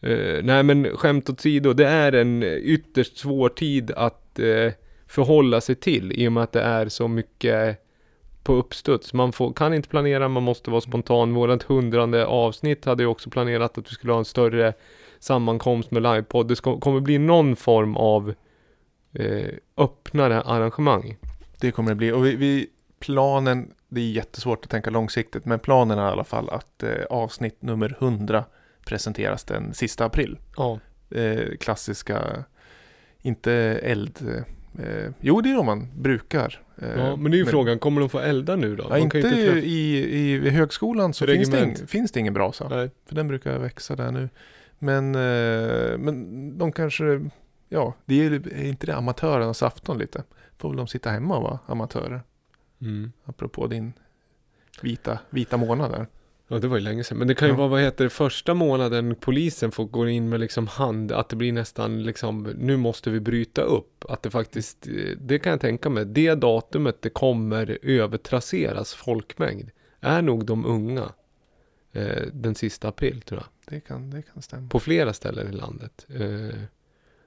[0.00, 1.72] Eh, nej men skämt åsido.
[1.72, 4.72] Det är en ytterst svår tid att eh,
[5.06, 6.12] förhålla sig till.
[6.12, 7.84] I och med att det är så mycket
[8.42, 9.12] på uppstuds.
[9.12, 11.34] Man får, kan inte planera, man måste vara spontan.
[11.34, 14.72] Vårat hundrande avsnitt hade ju också planerat att vi skulle ha en större
[15.18, 16.48] sammankomst med livepodd.
[16.48, 18.34] Det ska, kommer bli någon form av
[19.12, 21.16] eh, öppnare arrangemang.
[21.60, 22.12] Det kommer det bli.
[22.12, 22.66] Och vi, vi,
[22.98, 26.90] planen, det är jättesvårt att tänka långsiktigt, men planen är i alla fall att eh,
[27.10, 28.44] avsnitt nummer 100
[28.86, 30.38] presenteras den sista april.
[30.56, 30.78] Ja.
[31.10, 32.44] Eh, klassiska,
[33.22, 33.52] inte
[33.82, 34.44] eld...
[34.78, 36.62] Eh, jo, det är de man brukar.
[36.82, 38.86] Eh, ja men det är ju frågan, kommer de få elda nu då?
[38.90, 42.68] Ja, inte träffa- i, i, vid högskolan så finns det, ing, finns det ingen brasa.
[42.68, 42.90] Nej.
[43.06, 44.28] För den brukar växa där nu.
[44.78, 47.30] Men, eh, men de kanske
[47.68, 50.22] ja, det är, är inte det amatörernas afton lite?
[50.58, 52.22] Får väl de sitta hemma och vara amatörer?
[52.80, 53.12] Mm.
[53.24, 53.92] Apropå din
[54.82, 56.06] vita, vita där.
[56.48, 57.18] Ja, det var ju länge sedan.
[57.18, 57.58] Men det kan ju Ja.
[57.58, 61.36] vara, vad heter det, första månaden polisen får gå in med liksom hand, att det
[61.36, 64.04] blir nästan liksom, nu måste vi bryta upp.
[64.08, 69.70] Att det faktiskt, eh, det kan jag tänka mig, det datumet det kommer övertrasseras folkmängd,
[70.00, 71.12] är nog de unga.
[71.92, 73.74] Eh, den sista april tror jag.
[73.74, 74.68] Det kan, det kan stämma.
[74.68, 76.06] På flera ställen i landet.
[76.08, 76.58] Eh,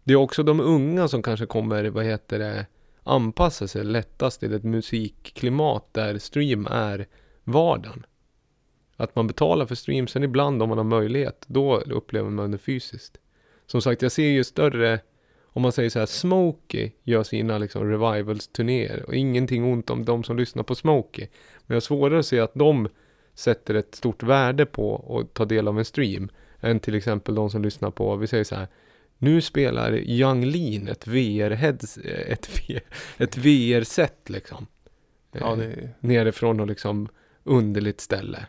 [0.03, 2.65] det är också de unga som kanske kommer, vad heter det,
[3.03, 7.07] anpassa sig lättast till ett musikklimat där stream är
[7.43, 8.05] vardagen.
[8.97, 12.57] Att man betalar för stream, sen ibland om man har möjlighet, då upplever man det
[12.57, 13.17] fysiskt.
[13.65, 14.99] Som sagt, jag ser ju större,
[15.43, 20.23] om man säger så här, Smokey gör sina liksom revivals-turnéer och ingenting ont om de
[20.23, 21.27] som lyssnar på Smokey.
[21.65, 22.89] Men jag har svårare att se att de
[23.33, 27.49] sätter ett stort värde på att ta del av en stream än till exempel de
[27.49, 28.67] som lyssnar på, vi säger så här,
[29.23, 32.79] nu spelar Young Lean ett VR-heads, ett, V-
[33.17, 34.67] ett VR-set liksom.
[35.31, 37.09] Ja, Eh, det, nerifrån och liksom
[37.43, 38.45] underligt ställe.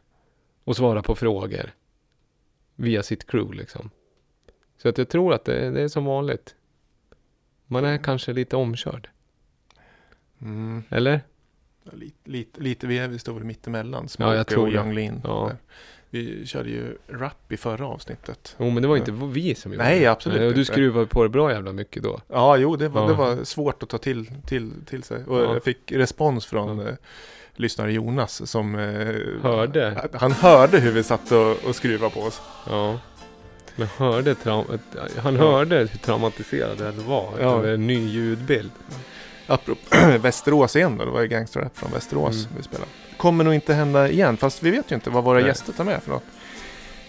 [0.65, 1.75] Och svara på frågor.
[2.77, 3.91] Via sitt crew liksom.
[4.77, 6.55] Så att jag tror att det, det är som vanligt.
[7.67, 9.09] Man är kanske lite omkörd.
[10.41, 11.21] mm, Eller?
[11.93, 14.09] Lite, lite, lite, vi står väl mittemellan.
[14.19, 14.73] Ja, jag Smokey tror och.
[14.73, 15.21] Young Lean.
[15.25, 15.51] Ja.
[16.11, 18.57] Vi körde ju rap i förra avsnittet.
[18.59, 20.07] Jo men det var inte vi som gjorde Nej, det.
[20.07, 22.21] absolut Nej, Och du skruvade på det bra jävla mycket då.
[22.29, 23.09] Ja, jo, det var, Ja.
[23.09, 25.25] det var svårt att ta till, till, till sig.
[25.25, 25.53] Och Ja.
[25.55, 26.89] jag fick respons från Ja.
[26.89, 26.95] eh,
[27.57, 30.09] lyssnare Jonas som eh, Hörde.
[30.13, 32.41] Han hörde hur vi satt och, och skruvade på oss.
[32.71, 32.99] Ja.
[33.77, 34.65] Men hörde han
[35.23, 35.31] Ja.
[35.31, 37.57] hörde hur traumatiserad den var Ja.
[37.59, 38.71] över en ny ljudbild.
[39.47, 42.49] Apropå Västerås igen då, det var ju gangsterrap från Västerås Mm.
[42.57, 42.91] vi spelade.
[43.17, 45.47] Kommer nog inte hända igen, fast vi vet ju inte vad våra Nej.
[45.47, 46.23] gäster tar med för något.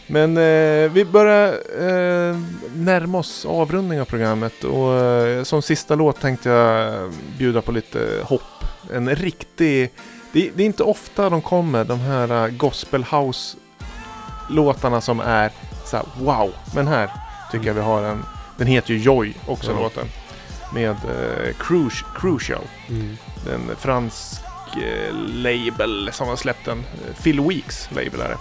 [0.08, 1.48] Men eh, vi börjar
[1.80, 2.38] eh,
[2.76, 6.94] närma oss avrundning av programmet och eh, som sista låt tänkte jag
[7.38, 8.42] bjuda på lite hopp.
[8.94, 9.92] En riktig...
[10.32, 13.58] Det, det är inte ofta de kommer, de här uh, gospel house
[14.50, 15.52] låtarna som är
[15.86, 16.54] så här, wow.
[16.76, 17.10] Men här
[17.52, 18.24] tycker jag vi har en...
[18.58, 19.80] Den heter ju Joy också Ja.
[19.80, 20.06] låten.
[20.76, 22.64] Med eh, Cruci- Crucial.
[22.90, 23.18] Mm.
[23.54, 24.42] En fransk
[24.78, 26.84] eh, label som har släppt den.
[27.24, 28.38] Phil Weeks label är det.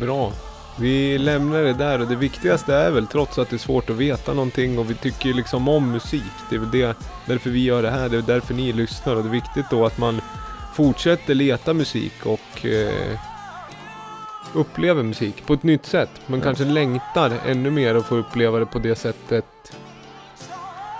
[0.00, 0.32] Bra.
[0.78, 3.96] Vi lämnar det där och det viktigaste är väl trots att det är svårt att
[3.96, 6.22] veta någonting och vi tycker ju liksom om musik.
[6.50, 9.22] Det är väl det, därför vi gör det här, det är därför ni lyssnar och
[9.22, 10.20] det är viktigt då att man
[10.74, 13.18] fortsätter leta musik och eh,
[14.54, 16.10] upplever musik på ett nytt sätt.
[16.26, 16.44] Man Ja.
[16.44, 19.44] kanske längtar ännu mer och få uppleva det på det sättet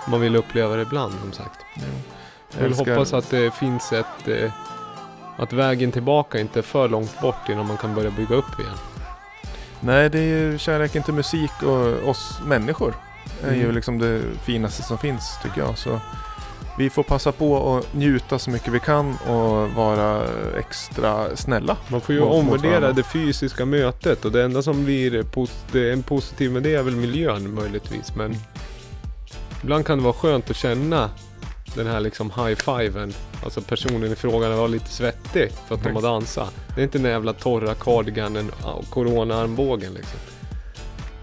[0.07, 1.59] man vill uppleva det ibland som sagt.
[2.51, 4.51] Jag vill älskar- hoppas att det finns ett eh,
[5.37, 8.75] att vägen tillbaka inte är för långt bort innan man kan börja bygga upp igen.
[9.79, 12.95] Nej, det är ju kärleken till musik och oss människor.
[13.43, 13.75] är ju Mm.
[13.75, 15.77] liksom det finaste som finns tycker jag.
[15.77, 15.99] Så
[16.77, 20.23] vi får passa på att njuta så mycket vi kan och vara
[20.59, 21.77] extra snälla.
[21.87, 25.25] Man får ju Mot- omvärdera det fysiska mötet och det enda som blir
[25.75, 28.15] en positiv med det är väl miljön möjligtvis.
[28.15, 28.35] Men
[29.65, 31.09] ibland kan det vara skönt att känna
[31.75, 33.13] den här liksom high-fiven.
[33.43, 36.53] Alltså personen i frågan var lite svettig för att de har dansat.
[36.75, 40.19] Det är inte den jävla torra cardiganen och corona-armbågen liksom.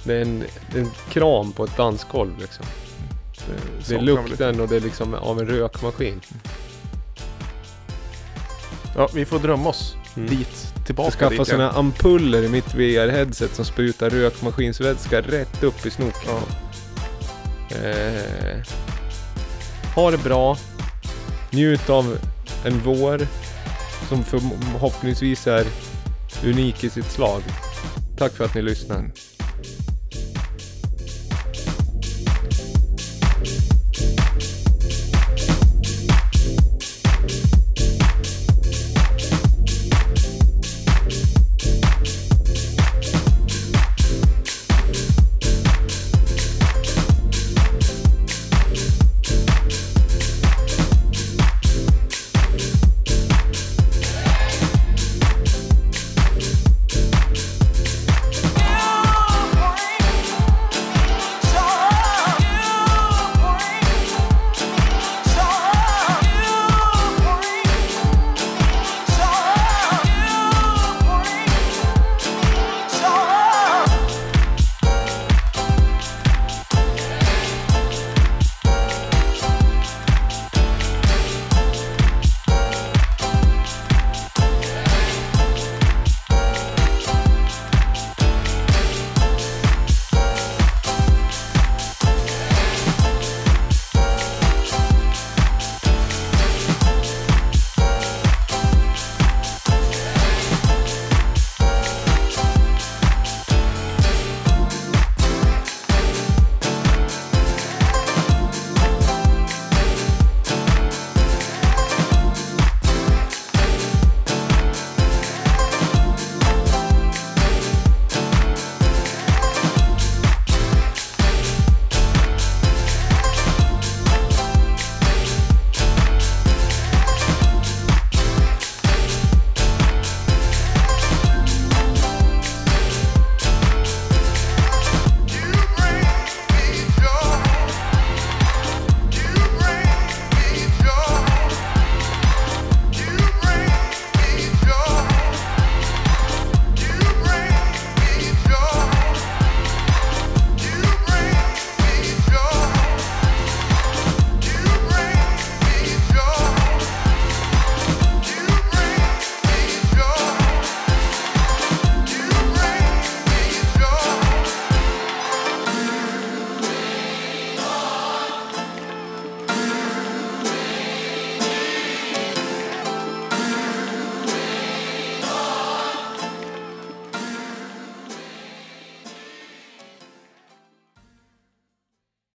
[0.05, 2.64] Det är en, det är en kram på ett dansgolv liksom.
[3.89, 4.23] Det är vi lite.
[4.23, 6.20] lukten och det är liksom av en rökmaskin.
[8.97, 10.28] Ja, vi får drömma oss Mm.
[10.31, 11.48] dit, tillbaka Jag skaffa dit.
[11.48, 16.20] såna här ampuller i mitt VR-headset som sprutar rökmaskinsvätska rätt upp i snoken.
[16.27, 16.40] Ja.
[17.74, 18.66] Eh,
[19.94, 20.56] ha det bra.
[21.50, 22.18] Njut av
[22.64, 23.26] en vår
[24.08, 25.66] som förhoppningsvis är
[26.44, 27.42] unik i sitt slag.
[28.18, 29.10] Tack för att ni lyssnar.